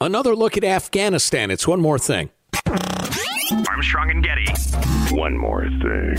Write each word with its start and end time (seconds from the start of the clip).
Another 0.00 0.34
look 0.36 0.56
at 0.56 0.64
Afghanistan. 0.64 1.50
It's 1.50 1.66
one 1.66 1.80
more 1.80 1.98
thing. 1.98 2.30
Armstrong 3.68 4.10
and 4.10 4.22
Getty. 4.22 4.46
One 5.14 5.36
more 5.38 5.62
thing. 5.64 6.16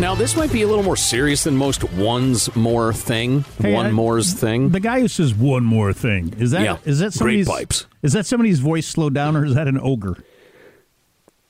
Now, 0.00 0.14
this 0.14 0.36
might 0.36 0.52
be 0.52 0.62
a 0.62 0.68
little 0.68 0.84
more 0.84 0.96
serious 0.96 1.44
than 1.44 1.56
most 1.56 1.82
one's 1.92 2.54
more 2.54 2.92
thing, 2.92 3.44
Hey, 3.60 3.72
one 3.74 3.86
I- 3.86 3.90
more's 3.90 4.32
thing. 4.32 4.70
The 4.70 4.78
guy 4.80 5.00
who 5.00 5.08
says 5.08 5.34
one 5.34 5.64
more 5.64 5.92
thing 5.92 6.34
is 6.38 6.52
that 6.52 6.62
Yeah, 6.62 6.76
is 6.84 7.00
that 7.00 7.06
great 7.06 7.14
somebody's 7.14 7.48
pipes. 7.48 7.86
Is 8.02 8.12
that 8.12 8.24
somebody's 8.26 8.60
voice 8.60 8.86
slowed 8.86 9.14
down, 9.14 9.36
or 9.36 9.44
is 9.44 9.54
that 9.54 9.66
an 9.66 9.78
ogre? 9.80 10.16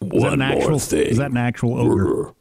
Is 0.00 0.08
that 0.08 0.14
one 0.14 0.32
an 0.34 0.42
actual? 0.42 0.70
more 0.70 0.80
thing. 0.80 1.06
Is 1.06 1.18
that 1.18 1.30
an 1.30 1.36
actual 1.36 1.78
ogre? 1.78 2.32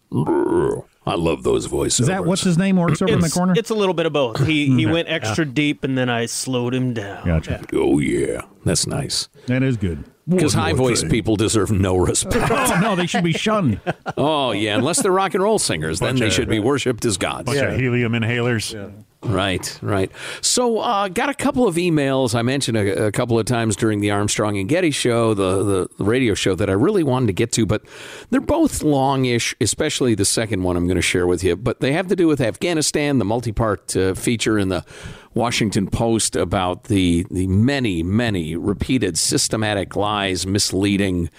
I 1.07 1.15
love 1.15 1.43
those 1.43 1.65
voices. 1.65 2.01
Is 2.01 2.07
that 2.07 2.25
what's 2.25 2.43
his 2.43 2.57
name? 2.57 2.77
Works 2.77 3.01
over 3.01 3.11
in 3.11 3.19
the 3.19 3.29
corner. 3.29 3.53
it's 3.55 3.69
a 3.69 3.75
little 3.75 3.93
bit 3.93 4.05
of 4.05 4.13
both. 4.13 4.45
He 4.45 4.67
he 4.67 4.85
Okay. 4.85 4.91
went 4.93 5.07
extra 5.09 5.45
deep, 5.45 5.83
and 5.83 5.97
then 5.97 6.09
I 6.09 6.25
slowed 6.25 6.73
him 6.73 6.93
down. 6.93 7.25
Gotcha. 7.25 7.63
Oh 7.73 7.99
yeah, 7.99 8.41
that's 8.65 8.85
nice. 8.87 9.29
That 9.47 9.63
is 9.63 9.77
good. 9.77 10.03
Because 10.29 10.53
high 10.53 10.73
more 10.73 10.89
voiced 10.89 11.09
people 11.09 11.35
deserve 11.37 11.71
no 11.71 11.95
respect. 11.95 12.51
oh 12.51 12.79
no, 12.81 12.95
they 12.95 13.07
should 13.07 13.23
be 13.23 13.33
shunned. 13.33 13.79
oh 14.17 14.51
yeah, 14.51 14.75
unless 14.77 15.01
they're 15.01 15.11
rock 15.11 15.33
and 15.33 15.43
roll 15.43 15.59
singers, 15.59 15.99
then 15.99 16.09
Bunch 16.09 16.19
they 16.19 16.27
of- 16.27 16.33
should 16.33 16.49
be 16.49 16.59
worshipped 16.59 17.05
as 17.05 17.17
gods. 17.17 17.45
Bunch 17.45 17.59
of 17.59 17.75
helium 17.79 18.11
inhalers. 18.13 18.93
Right, 19.23 19.79
right. 19.81 20.11
So, 20.41 20.77
uh, 20.77 21.07
got 21.07 21.29
a 21.29 21.33
couple 21.33 21.67
of 21.67 21.75
emails 21.75 22.35
I 22.35 22.43
mentioned 22.43 22.77
a, 22.77 23.07
a 23.07 23.11
couple 23.11 23.39
of 23.39 23.45
times 23.47 23.75
during 23.75 23.99
the 23.99 24.11
Armstrong 24.11 24.57
and 24.59 24.69
Getty 24.69 24.91
show, 24.91 25.33
the, 25.33 25.63
the 25.63 25.87
the 25.97 26.03
radio 26.03 26.35
show 26.35 26.53
that 26.53 26.69
I 26.69 26.73
really 26.73 27.01
wanted 27.03 27.25
to 27.27 27.33
get 27.33 27.51
to, 27.53 27.65
but 27.65 27.81
they're 28.29 28.39
both 28.39 28.83
longish, 28.83 29.55
especially 29.59 30.13
the 30.13 30.23
second 30.23 30.61
one 30.63 30.77
I'm 30.77 30.85
going 30.85 30.97
to 30.97 31.01
share 31.01 31.25
with 31.25 31.43
you. 31.43 31.55
But 31.55 31.79
they 31.79 31.93
have 31.93 32.07
to 32.07 32.15
do 32.15 32.27
with 32.27 32.39
Afghanistan, 32.39 33.17
the 33.17 33.25
multi-part 33.25 33.97
uh, 33.97 34.13
feature 34.13 34.59
in 34.59 34.69
the 34.69 34.85
Washington 35.37 35.87
Post 35.87 36.35
about 36.35 36.85
the 36.85 37.25
the 37.31 37.47
many, 37.47 38.03
many 38.03 38.55
repeated 38.55 39.17
systematic 39.17 39.95
lies, 39.95 40.45
misleading. 40.45 41.29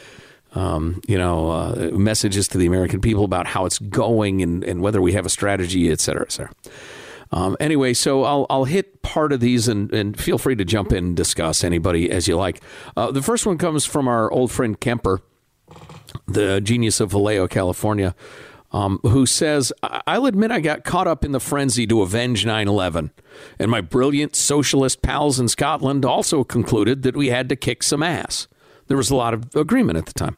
Um, 0.55 1.03
you 1.07 1.19
know, 1.19 1.51
uh, 1.51 1.91
messages 1.93 2.49
to 2.49 2.59
the 2.59 2.67
American 2.67 3.03
people 3.03 3.23
about 3.23 3.47
how 3.47 3.67
it's 3.67 3.79
going 3.79 4.41
and, 4.43 4.65
and 4.65 4.81
whether 4.81 5.03
we 5.03 5.13
have 5.13 5.27
a 5.27 5.29
strategy, 5.29 5.91
et 5.91 6.01
cetera, 6.01 6.23
et 6.23 6.33
cetera. 6.33 6.53
Um, 7.31 7.55
anyway, 7.61 7.93
so 7.93 8.25
I'll, 8.25 8.47
I'll 8.49 8.65
hit 8.65 9.03
part 9.03 9.35
of 9.35 9.41
these 9.41 9.69
and, 9.69 9.93
and 9.93 10.19
feel 10.19 10.39
free 10.39 10.57
to 10.57 10.65
jump 10.65 10.93
in 10.93 11.05
and 11.05 11.17
discuss 11.17 11.63
anybody 11.63 12.11
as 12.11 12.27
you 12.27 12.37
like. 12.39 12.63
Uh, 12.97 13.11
the 13.11 13.21
first 13.21 13.45
one 13.45 13.59
comes 13.59 13.85
from 13.85 14.09
our 14.09 14.33
old 14.33 14.51
friend 14.51 14.81
Kemper, 14.81 15.21
the 16.27 16.63
genius 16.63 16.99
of 16.99 17.11
Vallejo, 17.11 17.47
California, 17.47 18.15
um, 18.73 18.99
who 19.03 19.27
says, 19.27 19.73
"I- 19.83 20.03
I'll 20.07 20.27
admit 20.27 20.51
I 20.51 20.61
got 20.61 20.85
caught 20.85 21.07
up 21.07 21.25
in 21.25 21.33
the 21.33 21.41
frenzy 21.41 21.87
to 21.87 22.03
avenge 22.03 22.45
9 22.45 22.69
11. 22.69 23.11
And 23.59 23.71
my 23.71 23.81
brilliant 23.81 24.37
socialist 24.37 25.03
pals 25.03 25.39
in 25.41 25.49
Scotland 25.49 26.05
also 26.05 26.45
concluded 26.45 27.03
that 27.03 27.17
we 27.17 27.29
had 27.29 27.49
to 27.49 27.57
kick 27.57 27.83
some 27.83 28.03
ass. 28.03 28.49
There 28.89 28.97
was 28.97 29.11
a 29.11 29.17
lot 29.17 29.35
of 29.35 29.55
agreement 29.55 29.99
at 29.99 30.07
the 30.07 30.15
time. 30.15 30.37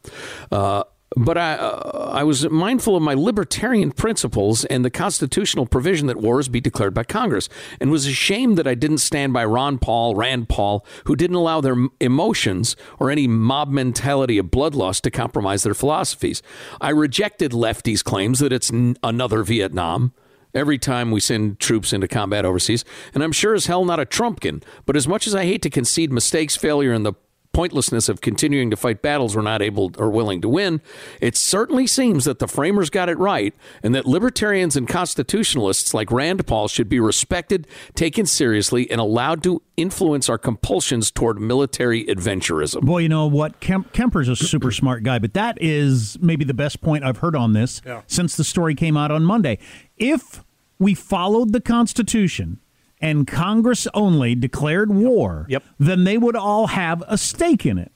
Uh, 0.51 0.84
but 1.16 1.36
I, 1.36 1.55
uh, 1.55 2.11
I 2.12 2.22
was 2.22 2.48
mindful 2.48 2.97
of 2.97 3.03
my 3.03 3.14
libertarian 3.14 3.91
principles 3.91 4.64
and 4.67 4.85
the 4.85 4.90
constitutional 4.90 5.67
provision 5.67 6.07
that 6.07 6.18
wars 6.18 6.48
be 6.48 6.61
declared 6.61 6.95
by 6.95 7.05
Congress, 7.05 7.48
and 7.80 7.90
was 7.90 8.07
ashamed 8.07 8.57
that 8.58 8.67
I 8.67 8.74
didn't 8.74 8.98
stand 8.98 9.33
by 9.33 9.45
Ron 9.45 9.79
Paul, 9.79 10.14
Rand 10.14 10.48
Paul, 10.48 10.86
who 11.05 11.17
didn't 11.17 11.36
allow 11.36 11.61
their 11.61 11.77
emotions 12.01 12.77
or 12.98 13.11
any 13.11 13.27
mob 13.27 13.70
mentality 13.70 14.39
of 14.39 14.46
bloodlust 14.46 15.02
to 15.02 15.11
compromise 15.11 15.62
their 15.62 15.74
philosophies. 15.74 16.42
I 16.80 16.90
rejected 16.90 17.52
lefties' 17.52 18.05
claims 18.05 18.39
that 18.39 18.52
it's 18.52 18.73
n- 18.73 18.96
another 19.02 19.42
Vietnam 19.42 20.12
every 20.55 20.79
time 20.79 21.11
we 21.11 21.20
send 21.20 21.58
troops 21.61 21.92
into 21.92 22.08
combat 22.08 22.45
overseas. 22.45 22.85
And 23.14 23.23
I'm 23.23 23.33
sure 23.33 23.55
as 23.55 23.67
hell 23.67 23.85
not 23.85 24.01
a 24.01 24.06
Trumpkin. 24.06 24.62
But 24.86 24.96
as 24.96 25.06
much 25.06 25.27
as 25.27 25.35
I 25.35 25.45
hate 25.45 25.62
to 25.62 25.70
concede 25.70 26.12
mistakes, 26.12 26.56
failure, 26.56 26.92
and 26.92 27.06
the 27.06 27.14
pointlessness 27.52 28.08
of 28.08 28.20
continuing 28.20 28.70
to 28.70 28.77
fight 28.77 29.02
battles 29.02 29.34
we're 29.34 29.42
not 29.42 29.62
able 29.62 29.92
or 29.98 30.11
willing 30.11 30.40
to 30.40 30.48
win, 30.48 30.80
it 31.20 31.36
certainly 31.36 31.86
seems 31.86 32.24
that 32.24 32.38
the 32.38 32.46
framers 32.48 32.90
got 32.90 33.08
it 33.08 33.18
right 33.18 33.55
and 33.83 33.94
that 33.94 34.06
libertarians 34.06 34.77
and 34.77 34.88
constitutionalists 34.88 35.92
like 35.92 36.11
Rand 36.11 36.46
Paul 36.46 36.68
should 36.68 36.88
be 36.88 37.00
respected, 37.00 37.66
taken 37.94 38.27
seriously, 38.27 38.90
and 38.90 39.00
allowed 39.00 39.42
to 39.42 39.62
influence 39.77 40.28
our 40.28 40.38
compulsions 40.38 41.11
toward 41.11 41.40
military 41.40 42.05
adventurism. 42.06 42.83
Boy, 42.83 42.98
you 42.98 43.08
know 43.08 43.27
what? 43.27 43.61
Kemp, 43.61 43.92
Kemper's 43.92 44.28
a 44.28 44.36
super 44.36 44.70
smart 44.70 45.02
guy, 45.02 45.18
but 45.18 45.34
that 45.34 45.58
is 45.61 46.18
maybe 46.20 46.44
the 46.44 46.55
best 46.55 46.80
point 46.80 47.05
I've 47.05 47.18
heard 47.18 47.34
on 47.34 47.52
this 47.52 47.82
since 48.06 48.36
the 48.36 48.44
story 48.44 48.74
came 48.74 48.96
out 48.96 49.11
on 49.11 49.24
Monday. 49.24 49.58
If 49.96 50.44
we 50.78 50.94
followed 50.94 51.52
the 51.52 51.61
Constitution 51.61 52.58
and 53.00 53.27
Congress 53.27 53.86
only 53.94 54.34
declared 54.34 54.90
war, 54.92 55.46
Yep. 55.48 55.62
then 55.78 56.05
they 56.05 56.18
would 56.18 56.36
all 56.36 56.68
have 56.68 57.02
a 57.08 57.16
stake 57.18 57.64
in 57.66 57.78
it. 57.78 57.92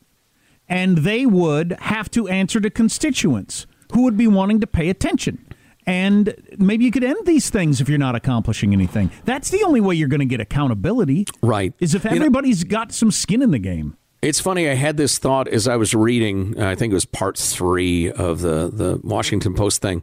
And 0.68 0.98
they 0.98 1.26
would 1.26 1.76
have 1.80 2.10
to 2.12 2.26
answer 2.28 2.58
to 2.60 2.70
constituents 2.70 3.66
who 3.92 4.02
would 4.02 4.16
be 4.16 4.26
wanting 4.26 4.60
to 4.60 4.66
pay 4.66 4.88
attention. 4.88 5.44
And 5.86 6.34
maybe 6.56 6.86
you 6.86 6.90
could 6.90 7.04
end 7.04 7.26
these 7.26 7.50
things 7.50 7.82
if 7.82 7.88
you're 7.90 7.98
not 7.98 8.14
accomplishing 8.14 8.72
anything. 8.72 9.10
That's 9.26 9.50
the 9.50 9.62
only 9.64 9.82
way 9.82 9.94
you're 9.94 10.08
going 10.08 10.20
to 10.20 10.24
get 10.26 10.40
accountability. 10.40 11.26
Right. 11.42 11.74
Is 11.80 11.94
if 11.94 12.04
You 12.04 12.10
know- 12.10 12.16
everybody's 12.16 12.64
got 12.64 12.92
some 12.92 13.10
skin 13.10 13.42
in 13.42 13.50
the 13.50 13.58
game. 13.58 13.96
It's 14.22 14.40
funny. 14.40 14.70
I 14.70 14.74
had 14.74 14.96
this 14.96 15.18
thought 15.18 15.48
as 15.48 15.68
I 15.68 15.76
was 15.76 15.94
reading. 15.94 16.54
Uh, 16.58 16.68
I 16.68 16.74
think 16.76 16.92
it 16.92 16.94
was 16.94 17.04
part 17.04 17.36
three 17.36 18.10
of 18.10 18.40
the 18.40 18.70
the 18.72 18.98
Washington 19.04 19.52
Post 19.52 19.82
thing. 19.82 20.02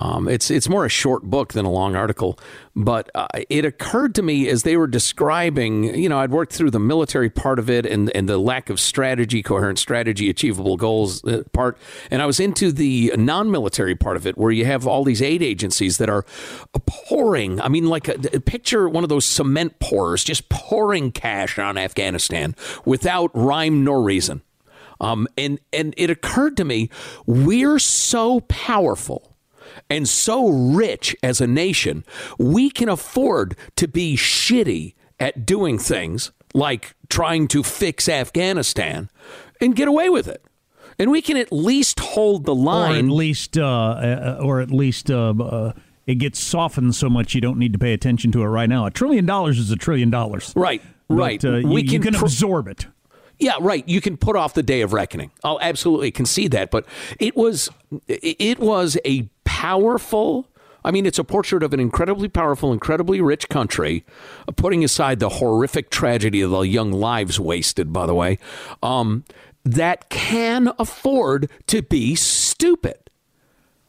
Um, 0.00 0.28
it's 0.28 0.48
it's 0.50 0.68
more 0.68 0.84
a 0.84 0.88
short 0.88 1.24
book 1.24 1.54
than 1.54 1.64
a 1.64 1.70
long 1.70 1.96
article, 1.96 2.38
but 2.76 3.10
uh, 3.16 3.26
it 3.50 3.64
occurred 3.64 4.14
to 4.14 4.22
me 4.22 4.48
as 4.48 4.62
they 4.62 4.76
were 4.76 4.86
describing. 4.86 5.82
You 5.96 6.08
know, 6.08 6.18
I'd 6.20 6.30
worked 6.30 6.52
through 6.52 6.70
the 6.70 6.78
military 6.78 7.28
part 7.28 7.58
of 7.58 7.68
it 7.68 7.84
and 7.84 8.08
and 8.14 8.28
the 8.28 8.38
lack 8.38 8.70
of 8.70 8.78
strategy, 8.78 9.42
coherent 9.42 9.78
strategy, 9.78 10.30
achievable 10.30 10.76
goals 10.76 11.24
uh, 11.24 11.42
part, 11.52 11.78
and 12.12 12.22
I 12.22 12.26
was 12.26 12.38
into 12.38 12.70
the 12.70 13.12
non-military 13.16 13.96
part 13.96 14.16
of 14.16 14.24
it, 14.24 14.38
where 14.38 14.52
you 14.52 14.64
have 14.66 14.86
all 14.86 15.02
these 15.02 15.20
aid 15.20 15.42
agencies 15.42 15.98
that 15.98 16.08
are 16.08 16.24
pouring. 16.86 17.60
I 17.60 17.66
mean, 17.66 17.86
like 17.86 18.06
a, 18.06 18.40
picture 18.40 18.88
one 18.88 19.02
of 19.02 19.10
those 19.10 19.24
cement 19.24 19.80
pourers 19.80 20.22
just 20.22 20.48
pouring 20.48 21.10
cash 21.10 21.58
on 21.58 21.76
Afghanistan 21.76 22.54
without 22.84 23.32
rhyme 23.34 23.82
nor 23.82 24.00
reason. 24.00 24.42
Um, 25.00 25.26
and 25.36 25.58
and 25.72 25.92
it 25.96 26.08
occurred 26.08 26.56
to 26.58 26.64
me, 26.64 26.88
we're 27.26 27.80
so 27.80 28.40
powerful 28.40 29.37
and 29.90 30.08
so 30.08 30.48
rich 30.48 31.16
as 31.22 31.40
a 31.40 31.46
nation, 31.46 32.04
we 32.38 32.70
can 32.70 32.88
afford 32.88 33.56
to 33.76 33.88
be 33.88 34.16
shitty 34.16 34.94
at 35.20 35.44
doing 35.46 35.78
things 35.78 36.32
like 36.54 36.94
trying 37.08 37.48
to 37.48 37.62
fix 37.62 38.08
Afghanistan 38.08 39.10
and 39.60 39.74
get 39.76 39.88
away 39.88 40.08
with 40.08 40.28
it. 40.28 40.42
And 40.98 41.10
we 41.10 41.22
can 41.22 41.36
at 41.36 41.52
least 41.52 42.00
hold 42.00 42.44
the 42.44 42.54
or 42.54 42.64
line. 42.64 43.06
at 43.06 43.10
least, 43.12 43.56
uh, 43.56 43.64
uh, 43.64 44.40
or 44.42 44.60
at 44.60 44.70
least, 44.70 45.10
uh, 45.10 45.30
uh, 45.38 45.72
it 46.06 46.16
gets 46.16 46.40
softened 46.40 46.94
so 46.94 47.08
much 47.08 47.34
you 47.34 47.40
don't 47.40 47.58
need 47.58 47.72
to 47.72 47.78
pay 47.78 47.92
attention 47.92 48.32
to 48.32 48.42
it 48.42 48.46
right 48.46 48.68
now. 48.68 48.86
A 48.86 48.90
trillion 48.90 49.26
dollars 49.26 49.58
is 49.58 49.70
a 49.70 49.76
trillion 49.76 50.10
dollars, 50.10 50.52
Right, 50.56 50.82
But, 51.08 51.14
right. 51.14 51.44
Uh, 51.44 51.56
you, 51.56 51.68
We 51.68 51.82
you 51.82 51.88
can 52.00 52.02
can 52.02 52.14
pr- 52.14 52.24
absorb 52.24 52.66
it. 52.66 52.86
Yeah, 53.38 53.54
right. 53.60 53.88
You 53.88 54.00
can 54.00 54.16
put 54.16 54.36
off 54.36 54.54
the 54.54 54.62
day 54.62 54.80
of 54.80 54.92
reckoning. 54.92 55.30
I'll 55.44 55.60
absolutely 55.60 56.10
concede 56.10 56.50
that, 56.52 56.70
but 56.70 56.84
it 57.20 57.36
was 57.36 57.70
it 58.08 58.58
was 58.58 58.98
a 59.04 59.28
powerful. 59.44 60.48
I 60.84 60.90
mean, 60.90 61.06
it's 61.06 61.18
a 61.18 61.24
portrait 61.24 61.62
of 61.62 61.72
an 61.72 61.80
incredibly 61.80 62.28
powerful, 62.28 62.72
incredibly 62.72 63.20
rich 63.20 63.48
country, 63.48 64.04
uh, 64.46 64.52
putting 64.52 64.84
aside 64.84 65.18
the 65.18 65.28
horrific 65.28 65.90
tragedy 65.90 66.40
of 66.40 66.50
the 66.50 66.60
young 66.60 66.92
lives 66.92 67.38
wasted. 67.38 67.92
By 67.92 68.06
the 68.06 68.14
way, 68.14 68.38
um, 68.82 69.24
that 69.64 70.08
can 70.08 70.72
afford 70.78 71.50
to 71.66 71.82
be 71.82 72.14
stupid. 72.14 72.96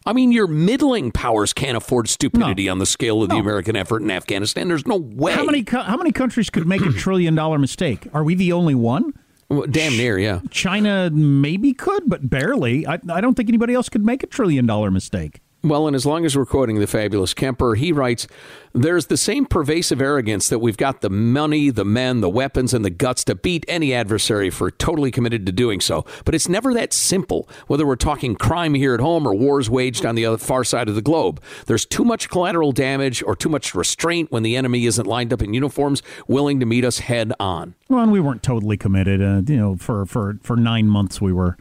I 0.06 0.14
mean, 0.14 0.32
your 0.32 0.48
middling 0.48 1.12
powers 1.12 1.54
can't 1.54 1.78
afford 1.78 2.10
stupidity 2.10 2.68
on 2.70 2.80
the 2.80 2.86
scale 2.86 3.22
of 3.22 3.30
the 3.30 3.36
American 3.36 3.76
effort 3.76 4.02
in 4.02 4.10
Afghanistan. 4.10 4.68
There's 4.68 4.88
no 4.88 4.98
way. 4.98 5.34
How 5.34 5.44
many 5.44 5.64
how 5.70 5.98
many 5.98 6.12
countries 6.12 6.50
could 6.50 6.68
make 6.68 6.82
a 6.82 6.92
trillion 6.92 7.36
dollar 7.36 7.60
mistake? 7.60 8.08
Are 8.14 8.24
we 8.24 8.34
the 8.34 8.52
only 8.52 8.76
one? 8.76 9.14
Well, 9.50 9.66
damn 9.70 9.98
near, 9.98 10.20
yeah. 10.20 10.42
China 10.52 11.10
maybe 11.10 11.74
could, 11.74 12.04
but 12.08 12.30
barely. 12.30 12.86
I, 12.86 13.00
I 13.10 13.20
don't 13.20 13.36
think 13.36 13.50
anybody 13.50 13.74
else 13.74 13.90
could 13.90 14.06
make 14.06 14.22
a 14.22 14.28
trillion 14.28 14.66
dollar 14.68 14.92
mistake. 14.92 15.42
Well, 15.62 15.88
and 15.88 15.96
as 15.96 16.06
long 16.06 16.26
as 16.26 16.38
we're 16.38 16.46
quoting 16.46 16.80
the 16.80 16.88
fabulous 16.88 17.34
Kemper, 17.34 17.76
he 17.76 17.92
writes, 17.92 18.28
There's 18.72 19.08
the 19.08 19.18
same 19.18 19.46
pervasive 19.46 20.02
arrogance 20.02 20.48
that 20.48 20.60
we've 20.60 20.78
got 20.78 21.02
the 21.02 21.10
money, 21.10 21.70
the 21.70 21.84
men, 21.84 22.22
the 22.22 22.30
weapons, 22.30 22.74
and 22.74 22.86
the 22.86 22.90
guts 22.90 23.26
to 23.26 23.36
beat 23.36 23.66
any 23.68 23.94
adversary 23.94 24.50
for 24.50 24.72
totally 24.72 25.12
committed 25.12 25.46
to 25.48 25.52
doing 25.52 25.82
so. 25.82 26.06
But 26.24 26.34
it's 26.34 26.48
never 26.48 26.74
that 26.76 26.94
simple, 26.94 27.50
whether 27.68 27.86
we're 27.86 27.98
talking 27.98 28.36
crime 28.36 28.74
here 28.74 28.94
at 28.94 29.02
home 29.02 29.28
or 29.28 29.34
wars 29.36 29.70
waged 29.70 30.06
on 30.06 30.16
the 30.16 30.26
other 30.26 30.38
far 30.38 30.64
side 30.64 30.88
of 30.88 30.96
the 30.96 31.02
globe. 31.02 31.42
There's 31.66 31.86
too 31.86 32.06
much 32.06 32.30
collateral 32.30 32.72
damage 32.72 33.22
or 33.24 33.36
too 33.36 33.50
much 33.50 33.76
restraint 33.76 34.32
when 34.32 34.44
the 34.44 34.56
enemy 34.56 34.86
isn't 34.86 35.08
lined 35.08 35.34
up 35.34 35.42
in 35.42 35.54
uniforms 35.54 36.02
willing 36.30 36.62
to 36.62 36.66
meet 36.66 36.86
us 36.86 37.00
head 37.00 37.34
on. 37.38 37.76
Well, 37.90 38.04
and 38.04 38.14
we 38.14 38.22
weren't 38.22 38.44
totally 38.44 38.78
committed. 38.78 39.22
Uh, 39.22 39.42
you 39.46 39.58
know, 39.58 39.76
for, 39.76 40.06
for, 40.06 40.38
for 40.42 40.56
nine 40.56 40.88
months 40.88 41.20
we 41.20 41.34
were. 41.34 41.58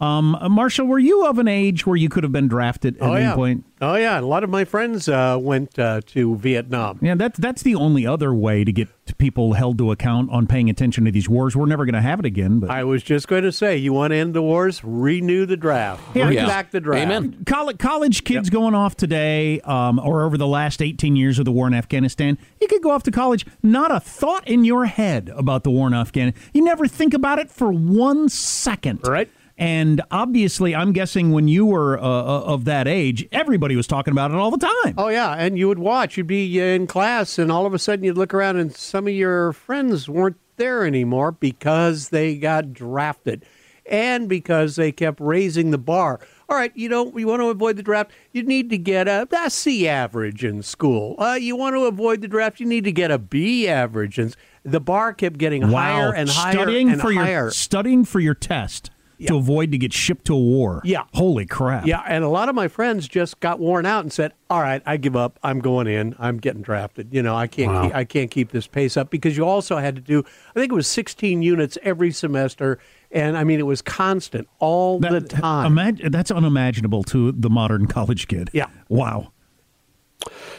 Um, 0.00 0.36
Marshall, 0.50 0.86
were 0.86 0.98
you 1.00 1.26
of 1.26 1.38
an 1.38 1.48
age 1.48 1.84
where 1.84 1.96
you 1.96 2.08
could 2.08 2.22
have 2.22 2.32
been 2.32 2.46
drafted 2.46 2.96
at 2.98 3.02
Oh 3.02 3.14
any 3.14 3.24
yeah. 3.24 3.34
point? 3.34 3.64
Oh 3.80 3.94
yeah. 3.96 4.18
A 4.18 4.22
lot 4.22 4.44
of 4.44 4.50
my 4.50 4.64
friends 4.64 5.08
uh, 5.08 5.36
went 5.40 5.76
uh, 5.78 6.00
to 6.06 6.36
Vietnam. 6.36 6.98
Yeah, 7.02 7.14
that's 7.16 7.38
that's 7.38 7.62
the 7.62 7.74
only 7.74 8.06
other 8.06 8.32
way 8.32 8.62
to 8.64 8.72
get 8.72 8.88
people 9.18 9.54
held 9.54 9.78
to 9.78 9.90
account 9.90 10.30
on 10.30 10.46
paying 10.46 10.70
attention 10.70 11.04
to 11.06 11.10
these 11.10 11.28
wars. 11.28 11.56
We're 11.56 11.66
never 11.66 11.84
going 11.84 11.94
to 11.94 12.00
have 12.00 12.20
it 12.20 12.26
again. 12.26 12.60
But 12.60 12.70
I 12.70 12.84
was 12.84 13.02
just 13.02 13.26
going 13.26 13.42
to 13.42 13.50
say, 13.52 13.76
you 13.76 13.92
want 13.92 14.12
to 14.12 14.16
end 14.16 14.34
the 14.34 14.42
wars? 14.42 14.82
Renew 14.84 15.46
the 15.46 15.56
draft. 15.56 16.12
Bring 16.12 16.32
Yeah. 16.32 16.46
back 16.46 16.70
the 16.70 16.80
draft. 16.80 17.02
Amen. 17.02 17.42
college, 17.46 17.78
college 17.78 18.22
kids 18.24 18.50
going 18.50 18.74
off 18.74 18.96
today 18.96 19.60
um, 19.62 19.98
or 19.98 20.22
over 20.24 20.36
the 20.38 20.46
last 20.46 20.80
18 20.82 21.16
years 21.16 21.38
of 21.40 21.44
the 21.44 21.52
war 21.52 21.66
in 21.66 21.74
Afghanistan, 21.74 22.38
you 22.60 22.68
could 22.68 22.82
go 22.82 22.90
off 22.90 23.02
to 23.04 23.10
college, 23.10 23.44
not 23.62 23.90
a 23.90 23.98
thought 24.00 24.46
in 24.46 24.64
your 24.64 24.84
head 24.86 25.30
about 25.34 25.64
the 25.64 25.70
war 25.70 25.86
in 25.88 25.94
Afghanistan. 25.94 26.40
You 26.52 26.62
never 26.64 26.86
think 26.86 27.14
about 27.14 27.38
it 27.40 27.50
for 27.50 27.72
one 27.72 28.28
second. 28.28 29.00
Right. 29.04 29.28
And 29.58 30.00
obviously, 30.12 30.72
I'm 30.72 30.92
guessing 30.92 31.32
when 31.32 31.48
you 31.48 31.66
were 31.66 31.98
uh, 31.98 32.02
uh, 32.02 32.42
of 32.44 32.64
that 32.66 32.86
age, 32.86 33.26
everybody 33.32 33.74
was 33.74 33.88
talking 33.88 34.12
about 34.12 34.30
it 34.30 34.36
all 34.36 34.52
the 34.52 34.58
time. 34.58 34.94
Oh 34.96 35.08
yeah, 35.08 35.32
and 35.32 35.58
you 35.58 35.66
would 35.66 35.80
watch. 35.80 36.16
You'd 36.16 36.28
be 36.28 36.60
in 36.60 36.86
class, 36.86 37.40
and 37.40 37.50
all 37.50 37.66
of 37.66 37.74
a 37.74 37.78
sudden 37.78 38.04
you'd 38.04 38.16
look 38.16 38.32
around, 38.32 38.58
and 38.58 38.74
some 38.74 39.08
of 39.08 39.14
your 39.14 39.52
friends 39.52 40.08
weren't 40.08 40.36
there 40.58 40.86
anymore 40.86 41.32
because 41.32 42.10
they 42.10 42.36
got 42.36 42.72
drafted, 42.72 43.44
and 43.84 44.28
because 44.28 44.76
they 44.76 44.92
kept 44.92 45.18
raising 45.18 45.72
the 45.72 45.78
bar. 45.78 46.20
All 46.48 46.56
right, 46.56 46.70
you 46.76 46.88
know, 46.88 47.12
you 47.18 47.26
want 47.26 47.40
to 47.42 47.48
avoid 47.48 47.76
the 47.76 47.82
draft. 47.82 48.12
You 48.30 48.44
need 48.44 48.70
to 48.70 48.78
get 48.78 49.08
a, 49.08 49.26
a 49.32 49.50
C 49.50 49.88
average 49.88 50.44
in 50.44 50.62
school. 50.62 51.16
Uh, 51.18 51.34
you 51.34 51.56
want 51.56 51.74
to 51.74 51.86
avoid 51.86 52.20
the 52.20 52.28
draft. 52.28 52.60
You 52.60 52.66
need 52.66 52.84
to 52.84 52.92
get 52.92 53.10
a 53.10 53.18
B 53.18 53.66
average, 53.66 54.20
and 54.20 54.36
the 54.62 54.78
bar 54.80 55.12
kept 55.14 55.36
getting 55.36 55.62
higher 55.62 56.14
and 56.14 56.30
higher 56.30 56.52
studying 56.52 56.90
and 56.90 57.00
for 57.00 57.12
higher. 57.12 57.42
your 57.42 57.50
studying 57.50 58.04
for 58.04 58.20
your 58.20 58.34
test 58.34 58.92
to 59.26 59.36
avoid 59.36 59.72
to 59.72 59.78
get 59.78 59.92
shipped 59.92 60.26
to 60.26 60.34
a 60.34 60.38
war. 60.38 60.80
Yeah. 60.84 61.04
Holy 61.14 61.44
crap. 61.44 61.86
Yeah, 61.86 62.02
and 62.06 62.22
a 62.22 62.28
lot 62.28 62.48
of 62.48 62.54
my 62.54 62.68
friends 62.68 63.08
just 63.08 63.40
got 63.40 63.58
worn 63.58 63.84
out 63.86 64.04
and 64.04 64.12
said, 64.12 64.32
"All 64.48 64.60
right, 64.60 64.82
I 64.86 64.96
give 64.96 65.16
up. 65.16 65.38
I'm 65.42 65.58
going 65.58 65.86
in. 65.86 66.14
I'm 66.18 66.38
getting 66.38 66.62
drafted. 66.62 67.08
You 67.12 67.22
know, 67.22 67.34
I 67.34 67.46
can't. 67.46 67.72
Wow. 67.72 67.82
Keep, 67.84 67.94
I 67.94 68.04
can't 68.04 68.30
keep 68.30 68.52
this 68.52 68.66
pace 68.66 68.96
up 68.96 69.10
because 69.10 69.36
you 69.36 69.44
also 69.44 69.76
had 69.78 69.96
to 69.96 70.00
do. 70.00 70.22
I 70.50 70.60
think 70.60 70.70
it 70.70 70.74
was 70.74 70.86
16 70.86 71.42
units 71.42 71.76
every 71.82 72.12
semester, 72.12 72.78
and 73.10 73.36
I 73.36 73.44
mean 73.44 73.58
it 73.58 73.66
was 73.66 73.82
constant 73.82 74.48
all 74.60 74.98
the 75.00 75.20
time. 75.20 75.74
imag- 75.74 76.12
that's 76.12 76.30
unimaginable 76.30 77.02
to 77.04 77.32
the 77.32 77.50
modern 77.50 77.86
college 77.86 78.28
kid. 78.28 78.50
Yeah. 78.52 78.66
Wow. 78.88 79.32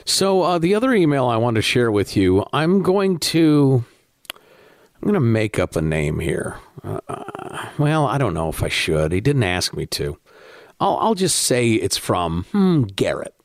So 0.05 0.41
uh, 0.41 0.57
the 0.57 0.73
other 0.75 0.93
email 0.93 1.27
I 1.27 1.37
want 1.37 1.55
to 1.55 1.61
share 1.61 1.91
with 1.91 2.15
you, 2.17 2.45
I'm 2.53 2.81
going 2.81 3.19
to, 3.19 3.83
I'm 4.33 5.01
going 5.01 5.13
to 5.13 5.19
make 5.19 5.59
up 5.59 5.75
a 5.75 5.81
name 5.81 6.19
here. 6.19 6.57
Uh, 6.83 6.99
well, 7.77 8.05
I 8.05 8.17
don't 8.17 8.33
know 8.33 8.49
if 8.49 8.63
I 8.63 8.69
should. 8.69 9.11
He 9.11 9.21
didn't 9.21 9.43
ask 9.43 9.73
me 9.73 9.85
to. 9.87 10.17
I'll, 10.79 10.97
I'll 10.97 11.15
just 11.15 11.35
say 11.35 11.71
it's 11.71 11.97
from 11.97 12.45
hmm, 12.51 12.83
Garrett. 12.83 13.35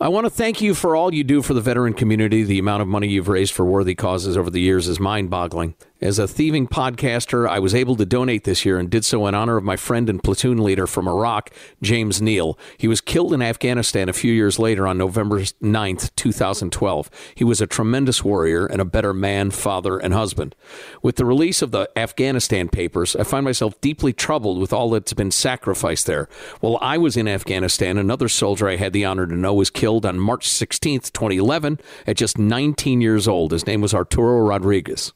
I 0.00 0.08
want 0.08 0.26
to 0.26 0.30
thank 0.30 0.60
you 0.60 0.74
for 0.74 0.96
all 0.96 1.14
you 1.14 1.22
do 1.22 1.40
for 1.40 1.54
the 1.54 1.60
veteran 1.60 1.94
community. 1.94 2.42
The 2.42 2.58
amount 2.58 2.82
of 2.82 2.88
money 2.88 3.08
you've 3.08 3.28
raised 3.28 3.54
for 3.54 3.64
worthy 3.64 3.94
causes 3.94 4.36
over 4.36 4.50
the 4.50 4.60
years 4.60 4.88
is 4.88 4.98
mind 4.98 5.30
boggling. 5.30 5.74
As 6.04 6.18
a 6.18 6.28
thieving 6.28 6.68
podcaster, 6.68 7.48
I 7.48 7.58
was 7.58 7.74
able 7.74 7.96
to 7.96 8.04
donate 8.04 8.44
this 8.44 8.66
year 8.66 8.78
and 8.78 8.90
did 8.90 9.06
so 9.06 9.26
in 9.26 9.34
honor 9.34 9.56
of 9.56 9.64
my 9.64 9.76
friend 9.76 10.10
and 10.10 10.22
platoon 10.22 10.62
leader 10.62 10.86
from 10.86 11.08
Iraq, 11.08 11.48
James 11.80 12.20
Neal. 12.20 12.58
He 12.76 12.86
was 12.86 13.00
killed 13.00 13.32
in 13.32 13.40
Afghanistan 13.40 14.10
a 14.10 14.12
few 14.12 14.30
years 14.30 14.58
later 14.58 14.86
on 14.86 14.98
November 14.98 15.40
9th, 15.40 16.14
2012. 16.14 17.10
He 17.34 17.42
was 17.42 17.62
a 17.62 17.66
tremendous 17.66 18.22
warrior 18.22 18.66
and 18.66 18.82
a 18.82 18.84
better 18.84 19.14
man, 19.14 19.50
father, 19.50 19.96
and 19.96 20.12
husband. 20.12 20.54
With 21.00 21.16
the 21.16 21.24
release 21.24 21.62
of 21.62 21.70
the 21.70 21.88
Afghanistan 21.96 22.68
papers, 22.68 23.16
I 23.16 23.22
find 23.22 23.46
myself 23.46 23.80
deeply 23.80 24.12
troubled 24.12 24.58
with 24.58 24.74
all 24.74 24.90
that's 24.90 25.14
been 25.14 25.30
sacrificed 25.30 26.04
there. 26.04 26.28
While 26.60 26.76
I 26.82 26.98
was 26.98 27.16
in 27.16 27.26
Afghanistan, 27.26 27.96
another 27.96 28.28
soldier 28.28 28.68
I 28.68 28.76
had 28.76 28.92
the 28.92 29.06
honor 29.06 29.26
to 29.26 29.34
know 29.34 29.54
was 29.54 29.70
killed 29.70 30.04
on 30.04 30.18
March 30.18 30.50
16th, 30.50 31.14
2011, 31.14 31.80
at 32.06 32.18
just 32.18 32.36
19 32.36 33.00
years 33.00 33.26
old. 33.26 33.52
His 33.52 33.66
name 33.66 33.80
was 33.80 33.94
Arturo 33.94 34.40
Rodriguez. 34.40 35.10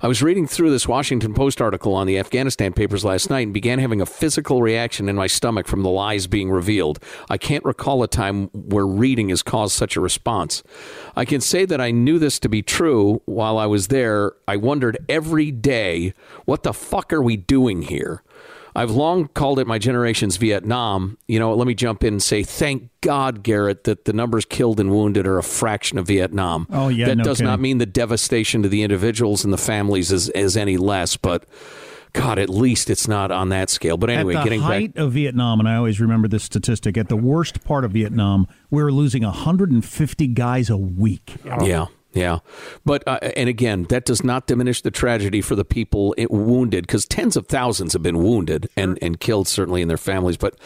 I 0.00 0.06
was 0.06 0.17
reading 0.22 0.46
through 0.46 0.70
this 0.70 0.88
Washington 0.88 1.34
Post 1.34 1.60
article 1.60 1.94
on 1.94 2.06
the 2.06 2.18
Afghanistan 2.18 2.72
papers 2.72 3.04
last 3.04 3.30
night 3.30 3.40
and 3.40 3.52
began 3.52 3.78
having 3.78 4.00
a 4.00 4.06
physical 4.06 4.62
reaction 4.62 5.08
in 5.08 5.16
my 5.16 5.26
stomach 5.26 5.66
from 5.66 5.82
the 5.82 5.90
lies 5.90 6.26
being 6.26 6.50
revealed. 6.50 6.98
I 7.28 7.36
can't 7.36 7.64
recall 7.64 8.02
a 8.02 8.08
time 8.08 8.46
where 8.52 8.86
reading 8.86 9.28
has 9.28 9.42
caused 9.42 9.74
such 9.74 9.96
a 9.96 10.00
response. 10.00 10.62
I 11.16 11.24
can 11.24 11.40
say 11.40 11.64
that 11.66 11.80
I 11.80 11.90
knew 11.90 12.18
this 12.18 12.38
to 12.40 12.48
be 12.48 12.62
true 12.62 13.22
while 13.26 13.58
I 13.58 13.66
was 13.66 13.88
there. 13.88 14.32
I 14.46 14.56
wondered 14.56 14.98
every 15.08 15.50
day, 15.50 16.14
what 16.44 16.62
the 16.62 16.72
fuck 16.72 17.12
are 17.12 17.22
we 17.22 17.36
doing 17.36 17.82
here? 17.82 18.22
I've 18.74 18.90
long 18.90 19.28
called 19.28 19.58
it 19.58 19.66
my 19.66 19.78
generation's 19.78 20.36
Vietnam. 20.36 21.18
You 21.26 21.38
know, 21.38 21.54
let 21.54 21.66
me 21.66 21.74
jump 21.74 22.04
in 22.04 22.14
and 22.14 22.22
say, 22.22 22.42
thank 22.42 22.90
God, 23.00 23.42
Garrett, 23.42 23.84
that 23.84 24.04
the 24.04 24.12
numbers 24.12 24.44
killed 24.44 24.80
and 24.80 24.90
wounded 24.90 25.26
are 25.26 25.38
a 25.38 25.42
fraction 25.42 25.98
of 25.98 26.06
Vietnam. 26.06 26.66
Oh, 26.70 26.88
yeah, 26.88 27.06
that 27.06 27.18
no 27.18 27.24
does 27.24 27.40
not 27.40 27.60
mean 27.60 27.78
the 27.78 27.86
devastation 27.86 28.62
to 28.62 28.68
the 28.68 28.82
individuals 28.82 29.44
and 29.44 29.52
the 29.52 29.58
families 29.58 30.12
is, 30.12 30.28
is 30.30 30.56
any 30.56 30.76
less, 30.76 31.16
but 31.16 31.46
God, 32.12 32.38
at 32.38 32.48
least 32.48 32.90
it's 32.90 33.06
not 33.06 33.30
on 33.30 33.50
that 33.50 33.70
scale. 33.70 33.96
But 33.96 34.10
anyway, 34.10 34.34
at 34.34 34.38
the 34.38 34.44
getting 34.44 34.60
height 34.60 34.94
back. 34.94 35.02
of 35.02 35.12
Vietnam, 35.12 35.60
and 35.60 35.68
I 35.68 35.76
always 35.76 36.00
remember 36.00 36.28
this 36.28 36.42
statistic, 36.42 36.96
at 36.96 37.08
the 37.08 37.16
worst 37.16 37.64
part 37.64 37.84
of 37.84 37.92
Vietnam, 37.92 38.46
we 38.70 38.82
were 38.82 38.92
losing 38.92 39.22
150 39.22 40.26
guys 40.28 40.70
a 40.70 40.76
week. 40.76 41.36
Yeah. 41.44 41.86
Yeah, 42.14 42.38
but 42.86 43.06
uh, 43.06 43.18
and 43.36 43.50
again, 43.50 43.84
that 43.90 44.06
does 44.06 44.24
not 44.24 44.46
diminish 44.46 44.80
the 44.80 44.90
tragedy 44.90 45.42
for 45.42 45.54
the 45.54 45.64
people 45.64 46.14
it 46.16 46.30
wounded, 46.30 46.86
because 46.86 47.04
tens 47.04 47.36
of 47.36 47.46
thousands 47.46 47.92
have 47.92 48.02
been 48.02 48.18
wounded 48.18 48.68
and, 48.76 48.98
and 49.02 49.20
killed, 49.20 49.46
certainly 49.46 49.82
in 49.82 49.88
their 49.88 49.98
families. 49.98 50.38
But 50.38 50.56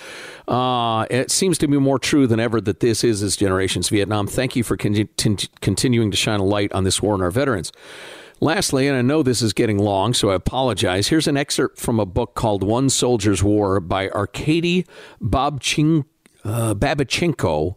uh, 0.46 1.04
it 1.10 1.32
seems 1.32 1.58
to 1.58 1.66
be 1.66 1.78
more 1.78 1.98
true 1.98 2.28
than 2.28 2.38
ever 2.38 2.60
that 2.60 2.78
this 2.78 3.02
is 3.02 3.22
this 3.22 3.36
generation's 3.36 3.88
Vietnam. 3.88 4.28
Thank 4.28 4.54
you 4.54 4.62
for 4.62 4.76
con- 4.76 5.08
con- 5.18 5.36
continuing 5.60 6.12
to 6.12 6.16
shine 6.16 6.38
a 6.38 6.44
light 6.44 6.72
on 6.72 6.84
this 6.84 7.02
war 7.02 7.14
and 7.14 7.22
our 7.24 7.32
veterans. 7.32 7.72
Lastly, 8.40 8.86
and 8.86 8.96
I 8.96 9.02
know 9.02 9.22
this 9.22 9.42
is 9.42 9.52
getting 9.52 9.78
long, 9.78 10.14
so 10.14 10.30
I 10.30 10.34
apologize. 10.34 11.08
Here's 11.08 11.26
an 11.26 11.36
excerpt 11.36 11.80
from 11.80 11.98
a 11.98 12.06
book 12.06 12.34
called 12.34 12.62
One 12.62 12.88
Soldier's 12.88 13.42
War 13.42 13.80
by 13.80 14.08
Arkady 14.10 14.86
Babchin- 15.20 16.04
uh, 16.44 16.74
Babichenko. 16.74 17.74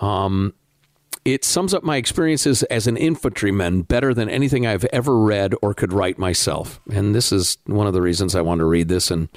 Um, 0.00 0.54
it 1.26 1.44
sums 1.44 1.74
up 1.74 1.82
my 1.82 1.96
experiences 1.96 2.62
as 2.64 2.86
an 2.86 2.96
infantryman 2.96 3.82
better 3.82 4.14
than 4.14 4.28
anything 4.28 4.64
I've 4.64 4.84
ever 4.86 5.18
read 5.18 5.54
or 5.60 5.74
could 5.74 5.92
write 5.92 6.18
myself. 6.18 6.80
And 6.92 7.16
this 7.16 7.32
is 7.32 7.58
one 7.66 7.88
of 7.88 7.92
the 7.92 8.00
reasons 8.00 8.36
I 8.36 8.42
wanted 8.42 8.60
to 8.60 8.66
read 8.66 8.86
this 8.86 9.10
and 9.10 9.28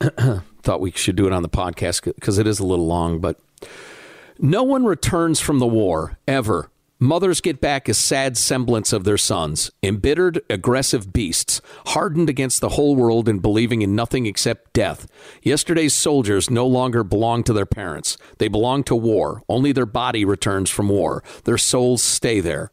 thought 0.62 0.80
we 0.80 0.92
should 0.92 1.16
do 1.16 1.26
it 1.26 1.32
on 1.32 1.42
the 1.42 1.48
podcast 1.48 2.04
because 2.04 2.38
it 2.38 2.46
is 2.46 2.60
a 2.60 2.66
little 2.66 2.86
long. 2.86 3.18
But 3.18 3.40
no 4.38 4.62
one 4.62 4.84
returns 4.84 5.40
from 5.40 5.58
the 5.58 5.66
war, 5.66 6.18
ever. 6.28 6.70
Mothers 7.00 7.40
get 7.40 7.60
back 7.60 7.88
a 7.88 7.94
sad 7.94 8.36
semblance 8.36 8.92
of 8.92 9.02
their 9.02 9.18
sons, 9.18 9.72
embittered, 9.82 10.40
aggressive 10.48 11.12
beasts, 11.12 11.60
hardened 11.86 12.30
against 12.30 12.60
the 12.60 12.70
whole 12.70 12.94
world 12.94 13.28
and 13.28 13.42
believing 13.42 13.82
in 13.82 13.96
nothing 13.96 14.26
except 14.26 14.72
death. 14.72 15.08
Yesterday's 15.42 15.92
soldiers 15.92 16.50
no 16.50 16.64
longer 16.68 17.02
belong 17.02 17.42
to 17.42 17.52
their 17.52 17.66
parents. 17.66 18.16
They 18.38 18.46
belong 18.46 18.84
to 18.84 18.94
war. 18.94 19.42
Only 19.48 19.72
their 19.72 19.86
body 19.86 20.24
returns 20.24 20.70
from 20.70 20.88
war. 20.88 21.24
Their 21.42 21.58
souls 21.58 22.00
stay 22.00 22.38
there. 22.38 22.70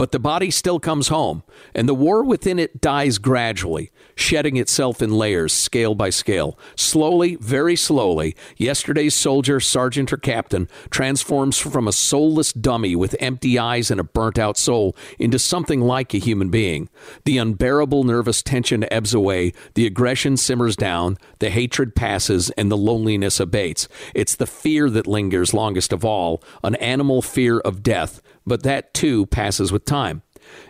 But 0.00 0.12
the 0.12 0.18
body 0.18 0.50
still 0.50 0.80
comes 0.80 1.08
home, 1.08 1.42
and 1.74 1.86
the 1.86 1.92
war 1.92 2.24
within 2.24 2.58
it 2.58 2.80
dies 2.80 3.18
gradually, 3.18 3.90
shedding 4.14 4.56
itself 4.56 5.02
in 5.02 5.12
layers, 5.12 5.52
scale 5.52 5.94
by 5.94 6.08
scale. 6.08 6.58
Slowly, 6.74 7.36
very 7.36 7.76
slowly, 7.76 8.34
yesterday's 8.56 9.14
soldier, 9.14 9.60
sergeant, 9.60 10.10
or 10.10 10.16
captain 10.16 10.70
transforms 10.88 11.58
from 11.58 11.86
a 11.86 11.92
soulless 11.92 12.54
dummy 12.54 12.96
with 12.96 13.14
empty 13.20 13.58
eyes 13.58 13.90
and 13.90 14.00
a 14.00 14.04
burnt 14.04 14.38
out 14.38 14.56
soul 14.56 14.96
into 15.18 15.38
something 15.38 15.82
like 15.82 16.14
a 16.14 16.18
human 16.18 16.48
being. 16.48 16.88
The 17.26 17.36
unbearable 17.36 18.04
nervous 18.04 18.42
tension 18.42 18.90
ebbs 18.90 19.12
away, 19.12 19.52
the 19.74 19.86
aggression 19.86 20.38
simmers 20.38 20.76
down, 20.76 21.18
the 21.40 21.50
hatred 21.50 21.94
passes, 21.94 22.48
and 22.52 22.70
the 22.70 22.76
loneliness 22.78 23.38
abates. 23.38 23.86
It's 24.14 24.34
the 24.34 24.46
fear 24.46 24.88
that 24.88 25.06
lingers 25.06 25.52
longest 25.52 25.92
of 25.92 26.06
all, 26.06 26.42
an 26.64 26.76
animal 26.76 27.20
fear 27.20 27.58
of 27.58 27.82
death 27.82 28.22
but 28.46 28.62
that 28.62 28.94
too 28.94 29.26
passes 29.26 29.72
with 29.72 29.84
time. 29.84 30.22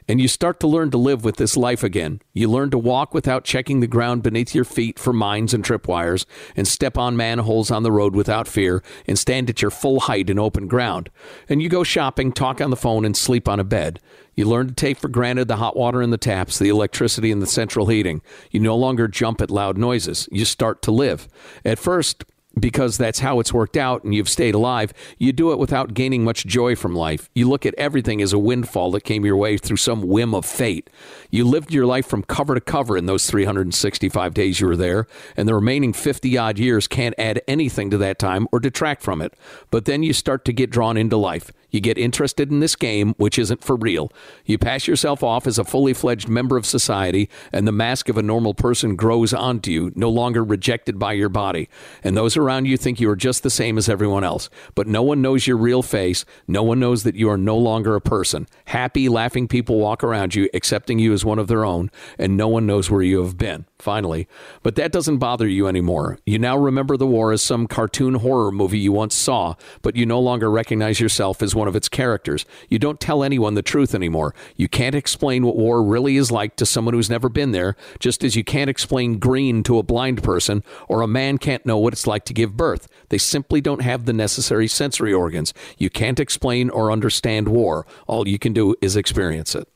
and 0.09 0.21
you 0.21 0.29
start 0.29 0.61
to 0.61 0.67
learn 0.67 0.91
to 0.91 0.99
live 0.99 1.25
with 1.25 1.37
this 1.37 1.57
life 1.57 1.83
again. 1.83 2.21
You 2.33 2.51
learn 2.51 2.71
to 2.71 2.79
walk 2.79 3.15
without 3.15 3.45
checking 3.45 3.81
the 3.81 3.87
ground 3.87 4.23
beneath 4.23 4.55
your 4.55 4.65
feet 4.65 4.99
for 4.99 5.13
mines 5.13 5.55
and 5.55 5.65
tripwires, 5.65 6.27
and 6.57 6.67
step 6.67 6.99
on 6.99 7.17
manholes 7.17 7.71
on 7.71 7.83
the 7.83 7.93
road 7.93 8.15
without 8.15 8.49
fear, 8.49 8.83
and 9.07 9.19
stand 9.19 9.51
at 9.51 9.63
your 9.63 9.71
full 9.71 10.01
height 10.01 10.31
in 10.31 10.39
open 10.39 10.67
ground. 10.67 11.11
And 11.49 11.63
you 11.63 11.69
go 11.69 11.85
shopping, 11.85 12.33
talk 12.33 12.61
on 12.61 12.71
the 12.71 12.77
phone, 12.77 13.05
and 13.05 13.17
sleep 13.17 13.49
on 13.49 13.61
a 13.61 13.65
bed. 13.65 14.01
You 14.35 14.47
learn 14.47 14.69
to 14.69 14.75
take 14.75 14.99
for 14.99 15.09
granted 15.09 15.49
the 15.49 15.57
hot 15.57 15.77
water 15.77 16.01
in 16.01 16.11
the 16.11 16.19
taps, 16.19 16.59
the 16.59 16.69
electricity 16.69 17.31
and 17.31 17.43
the 17.43 17.47
central 17.47 17.87
heating. 17.87 18.23
You 18.51 18.61
no 18.61 18.77
longer 18.77 19.07
jump 19.07 19.41
at 19.41 19.51
loud 19.51 19.77
noises. 19.77 20.29
You 20.33 20.45
start 20.45 20.83
to 20.83 20.91
live. 20.91 21.29
At 21.65 21.79
first, 21.79 22.25
because 22.59 22.99
that's 22.99 23.21
how 23.21 23.41
it's 23.41 23.53
worked 23.53 23.77
out 23.77 24.05
and 24.05 24.15
you've 24.15 24.29
stayed 24.29 24.55
alive, 24.55 24.93
you 25.19 25.33
do 25.33 25.53
it 25.53 25.59
without 25.59 25.95
gaining 25.95 26.25
much 26.25 26.47
joy 26.47 26.75
from 26.75 26.95
life. 26.95 27.31
You 27.35 27.49
look 27.49 27.65
at 27.65 27.75
everything 27.75 28.21
as 28.21 28.33
a 28.33 28.39
windfall 28.39 28.91
that 28.93 29.05
came 29.05 29.25
your 29.25 29.37
way 29.37 29.57
through 29.57 29.77
some 29.77 30.03
whim 30.03 30.35
of 30.35 30.45
fate. 30.45 30.91
You 31.31 31.45
lived 31.45 31.73
your 31.73 31.87
life 31.87 32.07
from 32.07 32.23
cover 32.23 32.55
to 32.55 32.61
cover 32.61 32.97
in 32.97 33.07
those 33.07 33.27
365 33.27 34.35
days 34.35 34.61
you 34.61 34.67
were 34.67 34.77
there, 34.77 35.07
and 35.37 35.49
the 35.49 35.55
remaining 35.55 35.93
50 35.93 36.37
odd 36.37 36.59
years 36.59 36.89
can't 36.89 37.15
add 37.19 37.41
anything 37.47 37.91
to 37.91 37.99
that 37.99 38.19
time 38.19 38.49
or 38.53 38.61
detract 38.61 39.03
from 39.03 39.23
it. 39.23 39.35
But 39.71 39.85
then 39.85 40.03
you 40.03 40.13
start 40.13 40.45
to 40.47 40.53
get 40.53 40.71
drawn 40.71 40.97
into 40.97 41.17
life. 41.17 41.53
You 41.71 41.81
get 41.81 41.99
interested 41.99 42.51
in 42.51 42.61
this 42.61 42.77
game, 42.77 43.15
which 43.17 43.39
isn't 43.39 43.65
for 43.65 43.77
real. 43.77 44.13
You 44.45 44.59
pass 44.59 44.87
yourself 44.87 45.23
off 45.23 45.47
as 45.47 45.59
a 45.59 45.65
fully 45.65 45.93
fledged 45.93 46.29
member 46.29 46.57
of 46.57 46.67
society, 46.67 47.29
and 47.53 47.67
the 47.67 47.73
mask 47.73 48.09
of 48.09 48.19
a 48.19 48.23
normal 48.23 48.55
person 48.55 48.97
grows 48.97 49.33
onto 49.33 49.71
you, 49.71 49.93
no 49.95 50.11
longer 50.11 50.43
rejected 50.45 50.99
by 50.99 51.13
your 51.13 51.29
body. 51.29 51.69
And 52.03 52.17
those 52.17 52.37
around 52.37 52.67
you 52.67 52.77
think 52.77 53.01
you 53.01 53.11
are 53.11 53.17
just 53.17 53.43
the 53.43 53.51
same 53.51 53.79
as 53.79 53.89
everyone 53.89 54.25
else. 54.25 54.51
But 54.75 54.87
no 54.87 55.03
one 55.03 55.23
knows 55.23 55.47
your 55.47 55.57
real 55.57 55.83
face. 55.83 56.25
No 56.47 56.63
one 56.63 56.81
knows 56.81 57.03
that 57.05 57.17
you 57.17 57.31
are 57.31 57.39
no 57.39 57.57
longer 57.57 57.95
a 57.95 58.01
person. 58.01 58.47
Happy, 58.67 59.09
laughing 59.09 59.49
people 59.49 59.79
walk 59.79 60.03
around 60.03 60.35
you, 60.35 60.49
accepting 60.55 60.99
you 60.99 61.13
as 61.13 61.25
one 61.25 61.39
of 61.39 61.49
their 61.49 61.65
own, 61.65 61.91
and 62.19 62.37
no 62.37 62.49
one 62.49 62.67
knows 62.67 62.91
where 62.91 63.03
you 63.03 63.23
have 63.23 63.39
been 63.39 63.67
finally. 63.81 64.29
But 64.63 64.77
that 64.77 64.93
doesn't 64.93 65.19
bother 65.19 65.47
you 65.47 65.67
anymore. 65.67 66.19
You 66.27 66.39
now 66.39 66.57
remember 66.57 66.97
the 66.97 67.07
war 67.07 67.33
as 67.33 67.43
some 67.43 67.67
cartoon 67.67 68.15
horror 68.15 68.53
movie 68.53 68.79
you 68.79 68.93
once 68.93 69.15
saw, 69.15 69.55
but 69.83 69.97
you 69.97 70.07
no 70.07 70.21
longer 70.21 70.51
recognize 70.51 71.01
yourself 71.01 71.43
as 71.43 71.55
one 71.55 71.69
of 71.69 71.77
its 71.77 71.89
characters. 71.89 72.45
You 72.69 72.79
don't 72.79 73.01
tell 73.01 73.23
anyone 73.23 73.55
the 73.55 73.63
truth 73.63 73.95
anymore. 73.95 74.35
You 74.57 74.69
can't 74.69 74.95
explain 74.95 75.45
what 75.45 75.57
war 75.57 75.83
really 75.83 76.17
is 76.17 76.31
like 76.31 76.57
to 76.57 76.67
someone 76.67 76.95
who's 76.95 77.11
never 77.11 77.29
been 77.29 77.53
there, 77.53 77.77
just 77.99 78.25
as 78.25 78.37
you 78.37 78.45
can't 78.45 78.71
explain 78.71 79.19
green 79.19 79.63
to 79.65 79.79
a 79.79 79.83
blind 79.83 80.23
person 80.23 80.63
or 80.89 81.03
a 81.03 81.09
man 81.09 81.39
can't 81.39 81.67
know 81.67 81.79
what 81.79 81.93
it's 81.93 82.07
like 82.07 82.25
to 82.27 82.35
give 82.35 82.57
birth. 82.57 82.89
They 83.09 83.19
simply 83.19 83.61
don't 83.61 83.83
have 83.83 84.05
the 84.05 84.13
necessary 84.13 84.69
sensory 84.69 85.13
organs. 85.13 85.53
You 85.79 85.91
can't 85.91 86.21
explain 86.21 86.71
or 86.71 86.93
understand 86.93 87.49
war. 87.49 87.87
All 88.07 88.29
you 88.29 88.39
can 88.39 88.53
do 88.53 88.75
is 88.81 88.97
experience 88.97 89.55
it. 89.55 89.69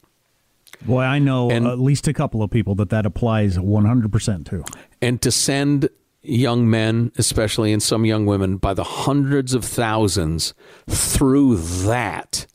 Boy, 0.83 1.03
I 1.03 1.19
know 1.19 1.51
And- 1.51 1.67
at 1.67 1.79
least 1.79 2.09
a 2.09 2.13
couple 2.13 2.43
of 2.43 2.51
people 2.51 2.75
that 2.77 2.91
that 2.91 3.07
applies 3.07 3.59
100% 3.59 4.47
to. 4.47 4.65
and 5.01 5.21
to 5.23 5.31
send 5.31 5.89
young 6.23 6.69
men, 6.71 7.13
especially 7.19 7.73
and 7.73 7.83
some 7.83 8.05
young 8.07 8.25
women, 8.27 8.57
by 8.57 8.73
the 8.75 8.85
hundreds 8.85 9.55
of 9.55 9.65
thousands 9.65 10.55
through 10.89 11.57
that 11.57 12.47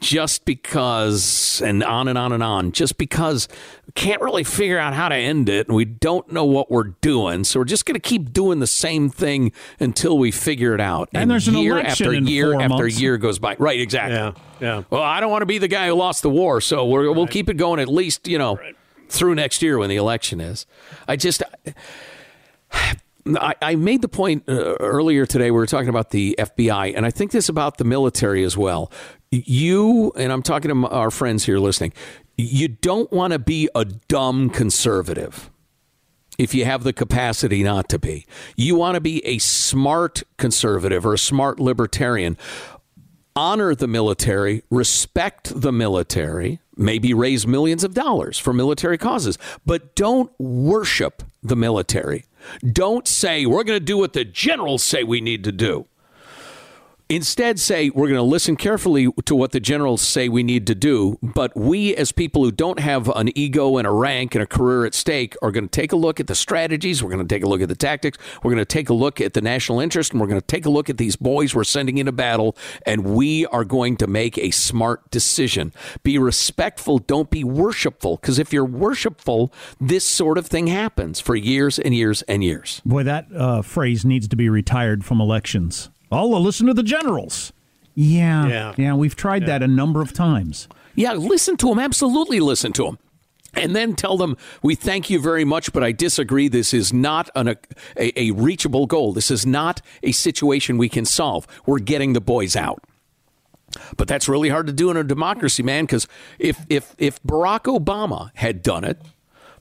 just 0.00 0.46
because, 0.46 1.62
and 1.64 1.84
on 1.84 2.08
and 2.08 2.16
on 2.16 2.32
and 2.32 2.42
on, 2.42 2.72
just 2.72 2.96
because 2.96 3.48
we 3.86 3.92
can't 3.92 4.20
really 4.22 4.44
figure 4.44 4.78
out 4.78 4.94
how 4.94 5.08
to 5.10 5.14
end 5.14 5.48
it 5.48 5.68
and 5.68 5.76
we 5.76 5.84
don't 5.84 6.32
know 6.32 6.44
what 6.44 6.70
we're 6.70 6.94
doing. 7.00 7.44
So 7.44 7.60
we're 7.60 7.66
just 7.66 7.84
going 7.84 7.94
to 7.94 8.00
keep 8.00 8.32
doing 8.32 8.60
the 8.60 8.66
same 8.66 9.10
thing 9.10 9.52
until 9.78 10.18
we 10.18 10.30
figure 10.30 10.74
it 10.74 10.80
out. 10.80 11.10
And 11.12 11.30
there's 11.30 11.48
an 11.48 11.56
year 11.56 11.74
election 11.78 12.06
after 12.06 12.14
in 12.14 12.26
year 12.26 12.52
four 12.52 12.62
after 12.62 12.76
months. 12.76 13.00
year 13.00 13.18
goes 13.18 13.38
by. 13.38 13.56
Right, 13.58 13.78
exactly. 13.78 14.16
Yeah, 14.16 14.32
yeah. 14.60 14.82
Well, 14.88 15.02
I 15.02 15.20
don't 15.20 15.30
want 15.30 15.42
to 15.42 15.46
be 15.46 15.58
the 15.58 15.68
guy 15.68 15.88
who 15.88 15.94
lost 15.94 16.22
the 16.22 16.30
war, 16.30 16.60
so 16.62 16.86
we're, 16.86 17.12
we'll 17.12 17.26
keep 17.26 17.48
it 17.50 17.58
going 17.58 17.78
at 17.78 17.88
least, 17.88 18.26
you 18.26 18.38
know, 18.38 18.58
through 19.10 19.34
next 19.34 19.60
year 19.60 19.76
when 19.78 19.90
the 19.90 19.96
election 19.96 20.40
is. 20.40 20.66
I 21.06 21.16
just. 21.16 21.42
I, 23.26 23.54
I 23.60 23.74
made 23.74 24.00
the 24.00 24.08
point 24.08 24.44
uh, 24.48 24.76
earlier 24.80 25.26
today. 25.26 25.50
We 25.50 25.58
were 25.58 25.66
talking 25.66 25.90
about 25.90 26.10
the 26.10 26.34
FBI, 26.38 26.96
and 26.96 27.04
I 27.04 27.10
think 27.10 27.32
this 27.32 27.50
about 27.50 27.76
the 27.76 27.84
military 27.84 28.44
as 28.44 28.56
well. 28.56 28.90
You, 29.30 30.12
and 30.16 30.32
I'm 30.32 30.42
talking 30.42 30.70
to 30.70 30.88
our 30.88 31.10
friends 31.10 31.44
here 31.44 31.58
listening, 31.58 31.92
you 32.36 32.66
don't 32.66 33.12
want 33.12 33.32
to 33.32 33.38
be 33.38 33.68
a 33.76 33.84
dumb 33.84 34.50
conservative 34.50 35.50
if 36.36 36.52
you 36.52 36.64
have 36.64 36.82
the 36.82 36.92
capacity 36.92 37.62
not 37.62 37.88
to 37.90 37.98
be. 37.98 38.26
You 38.56 38.74
want 38.74 38.96
to 38.96 39.00
be 39.00 39.24
a 39.24 39.38
smart 39.38 40.24
conservative 40.36 41.06
or 41.06 41.14
a 41.14 41.18
smart 41.18 41.60
libertarian. 41.60 42.36
Honor 43.36 43.74
the 43.76 43.86
military, 43.86 44.64
respect 44.68 45.52
the 45.54 45.70
military, 45.70 46.58
maybe 46.76 47.14
raise 47.14 47.46
millions 47.46 47.84
of 47.84 47.94
dollars 47.94 48.36
for 48.36 48.52
military 48.52 48.98
causes, 48.98 49.38
but 49.64 49.94
don't 49.94 50.32
worship 50.40 51.22
the 51.40 51.54
military. 51.54 52.24
Don't 52.60 53.06
say, 53.06 53.46
we're 53.46 53.62
going 53.62 53.78
to 53.78 53.84
do 53.84 53.98
what 53.98 54.14
the 54.14 54.24
generals 54.24 54.82
say 54.82 55.04
we 55.04 55.20
need 55.20 55.44
to 55.44 55.52
do. 55.52 55.86
Instead, 57.10 57.58
say 57.58 57.90
we're 57.90 58.06
going 58.06 58.14
to 58.14 58.22
listen 58.22 58.54
carefully 58.54 59.08
to 59.24 59.34
what 59.34 59.50
the 59.50 59.58
generals 59.58 60.00
say 60.00 60.28
we 60.28 60.44
need 60.44 60.64
to 60.68 60.76
do, 60.76 61.18
but 61.20 61.50
we, 61.56 61.92
as 61.96 62.12
people 62.12 62.44
who 62.44 62.52
don't 62.52 62.78
have 62.78 63.08
an 63.16 63.36
ego 63.36 63.78
and 63.78 63.86
a 63.86 63.90
rank 63.90 64.36
and 64.36 64.44
a 64.44 64.46
career 64.46 64.84
at 64.84 64.94
stake, 64.94 65.34
are 65.42 65.50
going 65.50 65.64
to 65.64 65.70
take 65.70 65.90
a 65.90 65.96
look 65.96 66.20
at 66.20 66.28
the 66.28 66.36
strategies. 66.36 67.02
We're 67.02 67.10
going 67.10 67.26
to 67.26 67.34
take 67.34 67.42
a 67.42 67.48
look 67.48 67.62
at 67.62 67.68
the 67.68 67.74
tactics. 67.74 68.16
We're 68.44 68.52
going 68.52 68.62
to 68.62 68.64
take 68.64 68.90
a 68.90 68.94
look 68.94 69.20
at 69.20 69.34
the 69.34 69.40
national 69.40 69.80
interest, 69.80 70.12
and 70.12 70.20
we're 70.20 70.28
going 70.28 70.40
to 70.40 70.46
take 70.46 70.66
a 70.66 70.70
look 70.70 70.88
at 70.88 70.98
these 70.98 71.16
boys 71.16 71.52
we're 71.52 71.64
sending 71.64 71.98
into 71.98 72.12
battle, 72.12 72.56
and 72.86 73.04
we 73.04 73.44
are 73.46 73.64
going 73.64 73.96
to 73.96 74.06
make 74.06 74.38
a 74.38 74.52
smart 74.52 75.10
decision. 75.10 75.72
Be 76.04 76.16
respectful, 76.16 76.98
don't 76.98 77.28
be 77.28 77.42
worshipful, 77.42 78.18
because 78.18 78.38
if 78.38 78.52
you're 78.52 78.64
worshipful, 78.64 79.52
this 79.80 80.04
sort 80.04 80.38
of 80.38 80.46
thing 80.46 80.68
happens 80.68 81.18
for 81.18 81.34
years 81.34 81.80
and 81.80 81.92
years 81.92 82.22
and 82.22 82.44
years. 82.44 82.80
Boy, 82.86 83.02
that 83.02 83.26
uh, 83.34 83.62
phrase 83.62 84.04
needs 84.04 84.28
to 84.28 84.36
be 84.36 84.48
retired 84.48 85.04
from 85.04 85.20
elections. 85.20 85.90
Oh, 86.10 86.26
well, 86.28 86.40
listen 86.42 86.66
to 86.66 86.74
the 86.74 86.82
generals. 86.82 87.52
Yeah, 87.94 88.72
Yeah. 88.76 88.94
we've 88.94 89.16
tried 89.16 89.46
that 89.46 89.62
a 89.62 89.66
number 89.68 90.00
of 90.00 90.12
times. 90.12 90.68
Yeah, 90.94 91.12
listen 91.12 91.56
to 91.58 91.66
them. 91.68 91.78
Absolutely 91.78 92.40
listen 92.40 92.72
to 92.74 92.84
them. 92.84 92.98
And 93.54 93.74
then 93.74 93.94
tell 93.96 94.16
them, 94.16 94.36
we 94.62 94.74
thank 94.76 95.10
you 95.10 95.18
very 95.20 95.44
much, 95.44 95.72
but 95.72 95.82
I 95.82 95.90
disagree. 95.92 96.46
This 96.48 96.72
is 96.72 96.92
not 96.92 97.28
an, 97.34 97.48
a, 97.96 98.20
a 98.20 98.30
reachable 98.30 98.86
goal. 98.86 99.12
This 99.12 99.30
is 99.30 99.44
not 99.44 99.82
a 100.04 100.12
situation 100.12 100.78
we 100.78 100.88
can 100.88 101.04
solve. 101.04 101.46
We're 101.66 101.80
getting 101.80 102.12
the 102.12 102.20
boys 102.20 102.54
out. 102.54 102.84
But 103.96 104.08
that's 104.08 104.28
really 104.28 104.48
hard 104.50 104.66
to 104.68 104.72
do 104.72 104.90
in 104.90 104.96
a 104.96 105.04
democracy, 105.04 105.62
man, 105.62 105.84
because 105.84 106.06
if, 106.38 106.64
if, 106.68 106.94
if 106.98 107.22
Barack 107.24 107.62
Obama 107.64 108.30
had 108.34 108.62
done 108.62 108.84
it, 108.84 109.00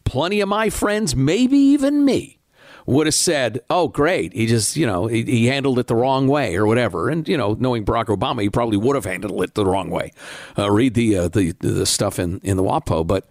plenty 0.03 0.39
of 0.41 0.50
my 0.50 0.70
friends, 0.70 1.15
maybe 1.15 1.58
even 1.58 2.06
me, 2.06 2.38
would 2.86 3.08
have 3.08 3.14
said, 3.14 3.62
"Oh, 3.70 3.88
great, 3.88 4.34
he 4.34 4.46
just 4.46 4.76
you 4.76 4.86
know 4.86 5.08
he, 5.08 5.24
he 5.24 5.48
handled 5.48 5.80
it 5.80 5.88
the 5.88 5.96
wrong 5.96 6.28
way 6.28 6.56
or 6.56 6.66
whatever." 6.66 7.10
And 7.10 7.28
you 7.28 7.38
know, 7.38 7.56
knowing 7.60 7.86
Barack 7.86 8.06
Obama, 8.06 8.42
he 8.42 8.50
probably 8.50 8.78
would 8.78 8.96
have 8.96 9.06
handled 9.06 9.42
it 9.44 9.56
the 9.56 9.66
wrong 9.66 9.90
way. 9.90 10.12
Uh, 10.58 10.72
read 10.72 10.94
the, 10.94 11.18
uh, 11.18 11.28
the 11.28 11.52
the 11.60 11.86
stuff 11.86 12.20
in 12.20 12.40
in 12.44 12.58
the 12.58 12.64
WAPO, 12.64 13.06
but. 13.06 13.28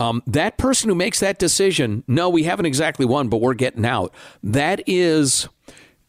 Um, 0.00 0.22
that 0.28 0.58
person 0.58 0.88
who 0.88 0.94
makes 0.94 1.18
that 1.18 1.40
decision, 1.40 2.04
no, 2.06 2.28
we 2.28 2.44
haven't 2.44 2.66
exactly 2.66 3.04
won, 3.04 3.28
but 3.28 3.40
we're 3.40 3.54
getting 3.54 3.84
out. 3.84 4.14
That 4.44 4.80
is, 4.86 5.48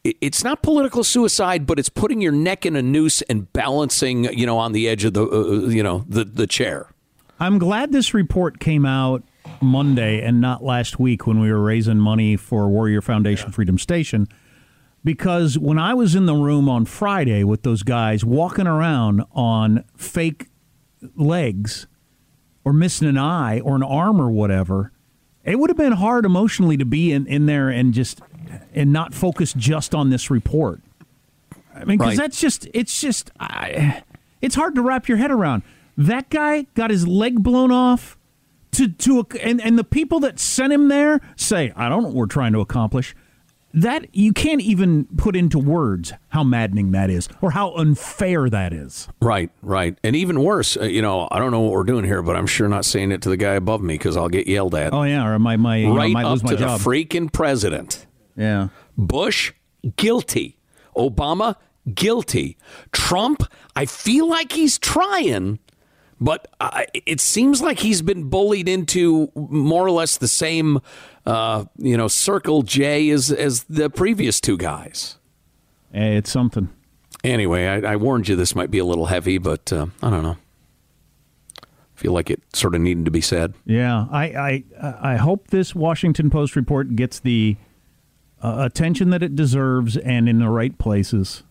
it's 0.03 0.43
not 0.43 0.61
political 0.61 1.03
suicide, 1.03 1.65
but 1.65 1.79
it's 1.79 1.89
putting 1.89 2.21
your 2.21 2.31
neck 2.31 2.67
in 2.67 2.75
a 2.75 2.83
noose 2.83 3.23
and 3.23 3.51
balancing, 3.51 4.25
you 4.25 4.45
know, 4.45 4.59
on 4.59 4.73
the 4.73 4.87
edge 4.87 5.05
of 5.05 5.15
the, 5.15 5.25
uh, 5.25 5.67
you 5.69 5.81
know, 5.81 6.05
the 6.07 6.23
the 6.23 6.45
chair. 6.45 6.91
I'm 7.39 7.57
glad 7.57 7.91
this 7.91 8.13
report 8.13 8.59
came 8.59 8.85
out 8.85 9.23
Monday 9.61 10.21
and 10.21 10.39
not 10.41 10.63
last 10.63 10.99
week 10.99 11.25
when 11.27 11.39
we 11.39 11.51
were 11.51 11.61
raising 11.61 11.97
money 11.99 12.35
for 12.35 12.67
Warrior 12.69 13.01
Foundation 13.01 13.51
Freedom 13.51 13.77
Station. 13.77 14.27
Because 15.03 15.57
when 15.57 15.79
I 15.79 15.93
was 15.93 16.13
in 16.15 16.25
the 16.25 16.35
room 16.35 16.67
on 16.67 16.85
Friday 16.85 17.43
with 17.43 17.63
those 17.63 17.83
guys 17.83 18.25
walking 18.25 18.67
around 18.67 19.23
on 19.31 19.85
fake 19.95 20.47
legs 21.15 21.87
or 22.65 22.73
missing 22.73 23.07
an 23.07 23.17
eye 23.17 23.59
or 23.61 23.75
an 23.75 23.83
arm 23.83 24.19
or 24.19 24.29
whatever, 24.29 24.91
it 25.45 25.57
would 25.57 25.69
have 25.69 25.77
been 25.77 25.93
hard 25.93 26.25
emotionally 26.25 26.75
to 26.77 26.85
be 26.85 27.11
in, 27.13 27.25
in 27.27 27.45
there 27.45 27.69
and 27.69 27.93
just 27.93 28.21
and 28.73 28.91
not 28.91 29.13
focus 29.13 29.53
just 29.53 29.95
on 29.95 30.09
this 30.09 30.29
report. 30.29 30.81
I 31.73 31.85
mean, 31.85 31.97
because 31.97 32.09
Right. 32.09 32.17
that's 32.17 32.41
just 32.41 32.67
it's 32.73 32.99
just 32.99 33.31
I, 33.39 34.03
it's 34.41 34.55
hard 34.55 34.75
to 34.75 34.81
wrap 34.81 35.07
your 35.07 35.17
head 35.17 35.31
around. 35.31 35.63
That 35.97 36.29
guy 36.29 36.63
got 36.75 36.89
his 36.91 37.07
leg 37.07 37.41
blown 37.41 37.71
off 37.71 38.17
to 38.71 38.87
to 38.87 39.25
and 39.41 39.61
and 39.61 39.77
the 39.77 39.83
people 39.83 40.19
that 40.21 40.39
sent 40.39 40.71
him 40.73 40.87
there 40.87 41.19
say, 41.35 41.73
I 41.75 41.89
don't 41.89 42.03
know 42.03 42.07
what 42.09 42.15
we're 42.15 42.25
trying 42.27 42.53
to 42.53 42.59
accomplish. 42.59 43.15
That 43.71 44.15
you 44.15 44.33
can't 44.33 44.61
even 44.61 45.05
put 45.17 45.35
into 45.35 45.59
words 45.59 46.11
how 46.29 46.43
maddening 46.43 46.89
that 46.93 47.11
is 47.11 47.29
or 47.39 47.51
how 47.51 47.75
unfair 47.75 48.49
that 48.49 48.73
is. 48.73 49.07
Right, 49.21 49.51
right. 49.61 49.95
And 50.03 50.15
even 50.15 50.41
worse, 50.41 50.75
uh, 50.75 50.85
you 50.85 51.03
know, 51.03 51.27
I 51.29 51.37
don't 51.37 51.51
know 51.51 51.59
what 51.59 51.73
we're 51.73 51.83
doing 51.83 52.03
here, 52.03 52.23
but 52.23 52.35
I'm 52.35 52.47
sure 52.47 52.67
not 52.67 52.83
saying 52.83 53.11
it 53.11 53.21
to 53.21 53.29
the 53.29 53.37
guy 53.37 53.53
above 53.53 53.83
me 53.83 53.93
because 53.93 54.17
I'll 54.17 54.27
get 54.27 54.47
yelled 54.47 54.73
at. 54.73 54.91
Oh 54.91 55.03
yeah, 55.03 55.23
or 55.27 55.37
my 55.37 55.55
my 55.55 55.75
you 55.77 55.89
know, 55.89 55.95
right 55.95 56.15
up 56.15 56.39
to 56.39 56.55
the 56.55 56.65
freaking 56.65 57.31
president. 57.31 58.07
yeah. 58.35 58.69
Bush, 58.97 59.53
guilty. 59.97 60.57
Obama, 60.97 61.55
guilty. 61.93 62.57
Trump, 62.91 63.43
I 63.75 63.85
feel 63.85 64.27
like 64.27 64.51
he's 64.51 64.79
trying, 64.79 65.59
But 66.21 66.47
uh, 66.59 66.83
it 66.93 67.21
seems 67.21 67.61
like 67.61 67.79
he's 67.79 68.01
been 68.01 68.29
bullied 68.29 68.67
into 68.67 69.31
more 69.35 69.85
or 69.85 69.91
less 69.91 70.17
the 70.17 70.27
same, 70.27 70.79
uh, 71.25 71.65
you 71.77 71.95
know, 71.95 72.07
circle 72.09 72.61
J 72.63 73.09
as 73.09 73.31
as 73.31 73.63
the 73.63 73.89
previous 73.89 74.41
two 74.41 74.57
guys. 74.57 75.17
Eh, 75.93 76.17
It's 76.17 76.29
something. 76.29 76.69
Anyway, 77.23 77.65
I, 77.67 77.93
I 77.93 77.95
warned 77.95 78.27
you 78.27 78.35
this 78.35 78.53
might 78.55 78.69
be 78.71 78.79
a 78.79 78.85
little 78.85 79.05
heavy, 79.07 79.37
but 79.37 79.71
uh, 79.71 79.87
I 80.03 80.09
don't 80.09 80.23
know. 80.23 80.37
Feel 81.95 82.13
like 82.13 82.29
it 82.29 82.41
sort 82.53 82.75
of 82.75 82.81
needed 82.81 83.03
to 83.05 83.11
be 83.11 83.19
said. 83.21 83.53
Yeah, 83.65 84.05
I 84.11 84.23
I 84.81 84.93
I 85.01 85.15
hope 85.17 85.47
this 85.47 85.75
Washington 85.75 86.29
Post 86.29 86.55
report 86.55 86.95
gets 86.95 87.19
the 87.19 87.57
uh, 88.41 88.55
attention 88.59 89.09
that 89.09 89.21
it 89.21 89.35
deserves 89.35 89.97
and 89.97 90.29
in 90.29 90.39
the 90.39 90.47
right 90.49 90.77
places. 90.77 91.43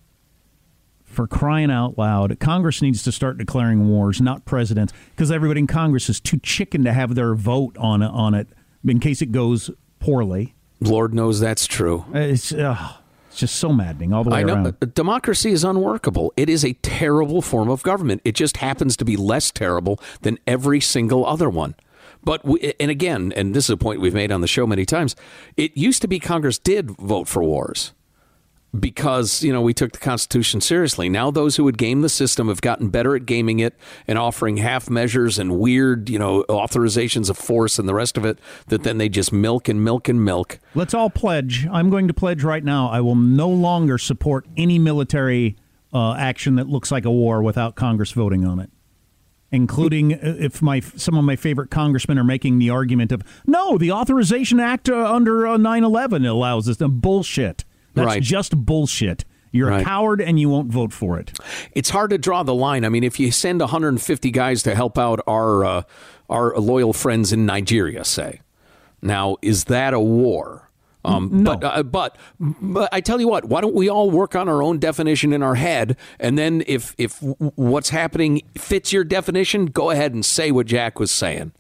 For 1.08 1.26
crying 1.26 1.70
out 1.70 1.98
loud, 1.98 2.38
Congress 2.38 2.80
needs 2.80 3.02
to 3.02 3.10
start 3.12 3.38
declaring 3.38 3.88
wars, 3.88 4.20
not 4.20 4.44
presidents, 4.44 4.92
because 5.10 5.32
everybody 5.32 5.60
in 5.60 5.66
Congress 5.66 6.08
is 6.08 6.20
too 6.20 6.38
chicken 6.38 6.84
to 6.84 6.92
have 6.92 7.14
their 7.16 7.34
vote 7.34 7.76
on 7.76 8.02
on 8.02 8.34
it 8.34 8.48
in 8.86 9.00
case 9.00 9.20
it 9.20 9.32
goes 9.32 9.70
poorly. 9.98 10.54
Lord 10.80 11.14
knows 11.14 11.40
that's 11.40 11.66
true. 11.66 12.04
It's 12.14 12.52
uh, 12.52 12.92
it's 13.28 13.40
just 13.40 13.56
so 13.56 13.72
maddening 13.72 14.12
all 14.12 14.22
the 14.22 14.30
way 14.30 14.40
I 14.40 14.42
know 14.44 14.54
around. 14.54 14.76
uh, 14.80 14.86
democracy 14.94 15.50
is 15.50 15.64
unworkable. 15.64 16.32
It 16.36 16.48
is 16.48 16.64
a 16.64 16.74
terrible 16.74 17.42
form 17.42 17.68
of 17.68 17.82
government. 17.82 18.20
It 18.24 18.34
just 18.34 18.58
happens 18.58 18.96
to 18.98 19.04
be 19.04 19.16
less 19.16 19.50
terrible 19.50 20.00
than 20.20 20.38
every 20.46 20.80
single 20.80 21.26
other 21.26 21.50
one. 21.50 21.74
But 22.22 22.44
we, 22.44 22.74
and 22.78 22.90
again, 22.90 23.32
and 23.34 23.54
this 23.54 23.64
is 23.64 23.70
a 23.70 23.76
point 23.76 24.00
we've 24.00 24.14
made 24.14 24.30
on 24.30 24.40
the 24.40 24.46
show 24.46 24.66
many 24.66 24.84
times. 24.84 25.16
It 25.56 25.76
used 25.76 26.02
to 26.02 26.08
be 26.08 26.18
Congress 26.18 26.58
did 26.58 26.90
vote 26.92 27.28
for 27.28 27.42
wars 27.42 27.92
because 28.78 29.42
you 29.42 29.52
know 29.52 29.62
we 29.62 29.72
took 29.72 29.92
the 29.92 29.98
Constitution 29.98 30.60
seriously. 30.60 31.08
Now 31.08 31.30
those 31.30 31.56
who 31.56 31.64
would 31.64 31.78
game 31.78 32.02
the 32.02 32.08
system 32.08 32.48
have 32.48 32.60
gotten 32.60 32.88
better 32.88 33.16
at 33.16 33.26
gaming 33.26 33.60
it 33.60 33.74
and 34.06 34.18
offering 34.18 34.58
half 34.58 34.90
measures 34.90 35.38
and 35.38 35.58
weird 35.58 36.10
you 36.10 36.18
know 36.18 36.44
authorizations 36.48 37.30
of 37.30 37.38
force 37.38 37.78
and 37.78 37.88
the 37.88 37.94
rest 37.94 38.16
of 38.16 38.24
it 38.24 38.38
that 38.68 38.82
then 38.82 38.98
they 38.98 39.08
just 39.08 39.32
milk 39.32 39.68
and 39.68 39.82
milk 39.82 40.08
and 40.08 40.24
milk. 40.24 40.58
Let's 40.74 40.94
all 40.94 41.10
pledge. 41.10 41.66
I'm 41.70 41.90
going 41.90 42.08
to 42.08 42.14
pledge 42.14 42.44
right 42.44 42.64
now. 42.64 42.88
I 42.88 43.00
will 43.00 43.16
no 43.16 43.48
longer 43.48 43.98
support 43.98 44.46
any 44.56 44.78
military 44.78 45.56
uh, 45.92 46.14
action 46.14 46.56
that 46.56 46.68
looks 46.68 46.90
like 46.90 47.04
a 47.04 47.10
war 47.10 47.42
without 47.42 47.74
Congress 47.74 48.12
voting 48.12 48.44
on 48.44 48.60
it. 48.60 48.70
Including 49.50 50.12
uh, 50.12 50.36
if 50.38 50.60
my 50.60 50.80
some 50.80 51.16
of 51.16 51.24
my 51.24 51.36
favorite 51.36 51.70
congressmen 51.70 52.18
are 52.18 52.24
making 52.24 52.58
the 52.58 52.68
argument 52.68 53.12
of 53.12 53.22
no, 53.46 53.78
the 53.78 53.90
Authorization 53.90 54.60
Act 54.60 54.90
uh, 54.90 55.10
under 55.10 55.46
uh, 55.46 55.56
9/11 55.56 56.28
allows 56.28 56.66
this. 56.66 56.82
Uh, 56.82 56.88
bullshit. 56.88 57.64
That's 57.94 58.06
Right. 58.06 58.22
just 58.22 58.56
bullshit. 58.56 59.24
You're 59.50 59.70
Right. 59.70 59.80
a 59.80 59.84
coward 59.84 60.20
and 60.20 60.38
you 60.38 60.48
won't 60.50 60.70
vote 60.70 60.92
for 60.92 61.18
it. 61.18 61.32
it's 61.72 61.90
hard 61.90 62.10
to 62.10 62.18
draw 62.18 62.42
the 62.42 62.54
line. 62.54 62.84
I 62.84 62.90
mean, 62.90 63.02
if 63.04 63.18
you 63.18 63.30
send 63.30 63.60
150 63.60 64.30
guys 64.30 64.62
to 64.64 64.74
help 64.74 64.98
out 64.98 65.20
our 65.26 65.64
uh, 65.64 65.82
our 66.28 66.54
loyal 66.58 66.92
friends 66.92 67.32
in 67.32 67.46
Nigeria, 67.46 68.04
say, 68.04 68.40
now 69.00 69.36
is 69.40 69.64
that 69.64 69.94
a 69.94 70.00
war? 70.00 70.68
Um, 71.04 71.30
No. 71.44 71.56
But 71.56 71.64
uh, 71.78 71.82
but 71.84 72.18
but 72.38 72.88
I 72.92 73.00
tell 73.00 73.18
you 73.20 73.28
what, 73.28 73.46
why 73.46 73.62
don't 73.62 73.74
we 73.74 73.88
all 73.88 74.10
work 74.10 74.36
on 74.36 74.48
our 74.50 74.62
own 74.62 74.78
definition 74.78 75.32
in 75.32 75.42
our 75.42 75.54
head, 75.54 75.96
and 76.20 76.36
then 76.36 76.62
if 76.66 76.94
if 76.98 77.18
what's 77.22 77.88
happening 77.90 78.42
fits 78.58 78.92
your 78.92 79.04
definition, 79.04 79.66
go 79.66 79.88
ahead 79.90 80.12
and 80.12 80.26
say 80.26 80.50
what 80.50 80.66
Jack 80.66 80.98
was 81.00 81.10
saying, 81.10 81.52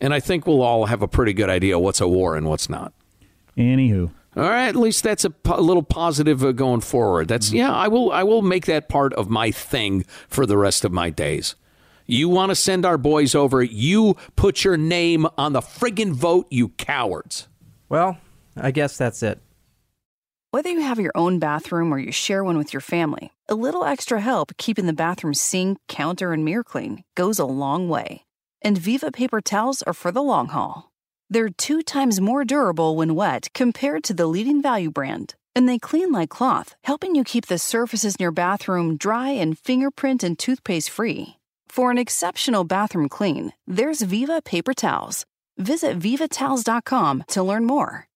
and 0.00 0.14
I 0.14 0.20
think 0.20 0.46
we'll 0.46 0.62
all 0.62 0.86
have 0.86 1.02
a 1.02 1.08
pretty 1.08 1.34
good 1.34 1.50
idea 1.50 1.78
what's 1.78 2.00
a 2.00 2.08
war 2.08 2.34
and 2.36 2.46
what's 2.48 2.70
not. 2.70 2.94
Anywho, 3.58 4.10
All 4.40 4.48
right, 4.48 4.68
at 4.68 4.76
least 4.76 5.02
that's 5.02 5.26
a, 5.26 5.28
po- 5.28 5.58
a 5.58 5.60
little 5.60 5.82
positive 5.82 6.42
uh, 6.42 6.52
going 6.52 6.80
forward. 6.80 7.28
That's 7.28 7.52
yeah, 7.52 7.74
I 7.74 7.88
will 7.88 8.10
I 8.10 8.22
will 8.22 8.40
make 8.40 8.64
that 8.64 8.88
part 8.88 9.12
of 9.12 9.28
my 9.28 9.50
thing 9.50 10.06
for 10.28 10.46
the 10.46 10.56
rest 10.56 10.82
of 10.82 10.92
my 10.92 11.10
days. 11.10 11.56
You 12.06 12.30
want 12.30 12.48
to 12.48 12.54
send 12.54 12.86
our 12.86 12.96
boys 12.96 13.34
over, 13.34 13.62
you 13.62 14.16
put 14.36 14.64
your 14.64 14.78
name 14.78 15.26
on 15.36 15.52
the 15.52 15.60
friggin' 15.60 16.14
vote, 16.14 16.46
you 16.48 16.70
cowards. 16.70 17.48
Well, 17.90 18.16
I 18.56 18.70
guess 18.70 18.96
that's 18.96 19.22
it. 19.22 19.42
Whether 20.52 20.70
you 20.70 20.80
have 20.80 20.98
your 20.98 21.12
own 21.14 21.38
bathroom 21.38 21.92
or 21.92 21.98
you 21.98 22.10
share 22.10 22.42
one 22.42 22.56
with 22.56 22.72
your 22.72 22.80
family, 22.80 23.32
a 23.46 23.54
little 23.54 23.84
extra 23.84 24.20
help 24.20 24.56
keeping 24.56 24.86
the 24.86 24.94
bathroom 24.94 25.34
sink, 25.34 25.76
counter, 25.86 26.32
and 26.32 26.46
mirror 26.46 26.64
clean 26.64 27.04
goes 27.14 27.38
a 27.38 27.44
long 27.44 27.90
way. 27.90 28.24
And 28.62 28.78
Viva 28.78 29.12
paper 29.12 29.42
towels 29.42 29.82
are 29.82 29.92
for 29.92 30.10
the 30.10 30.22
long 30.22 30.48
haul. 30.48 30.89
They're 31.32 31.48
two 31.48 31.82
times 31.82 32.20
more 32.20 32.44
durable 32.44 32.96
when 32.96 33.14
wet 33.14 33.48
compared 33.54 34.02
to 34.04 34.14
the 34.14 34.26
leading 34.26 34.60
value 34.60 34.90
brand. 34.90 35.36
And 35.54 35.68
they 35.68 35.78
clean 35.78 36.10
like 36.10 36.28
cloth, 36.28 36.74
helping 36.84 37.14
you 37.14 37.24
keep 37.24 37.46
the 37.46 37.58
surfaces 37.58 38.16
in 38.16 38.22
your 38.22 38.32
bathroom 38.32 38.96
dry 38.96 39.30
and 39.30 39.56
fingerprint 39.58 40.24
and 40.24 40.36
toothpaste 40.36 40.90
free. 40.90 41.36
For 41.68 41.92
an 41.92 41.98
exceptional 41.98 42.64
bathroom 42.64 43.08
clean, 43.08 43.52
there's 43.66 44.02
Viva 44.02 44.42
paper 44.42 44.74
towels. 44.74 45.24
Visit 45.56 45.98
vivatowels.com 46.00 47.24
to 47.28 47.42
learn 47.42 47.64
more. 47.64 48.09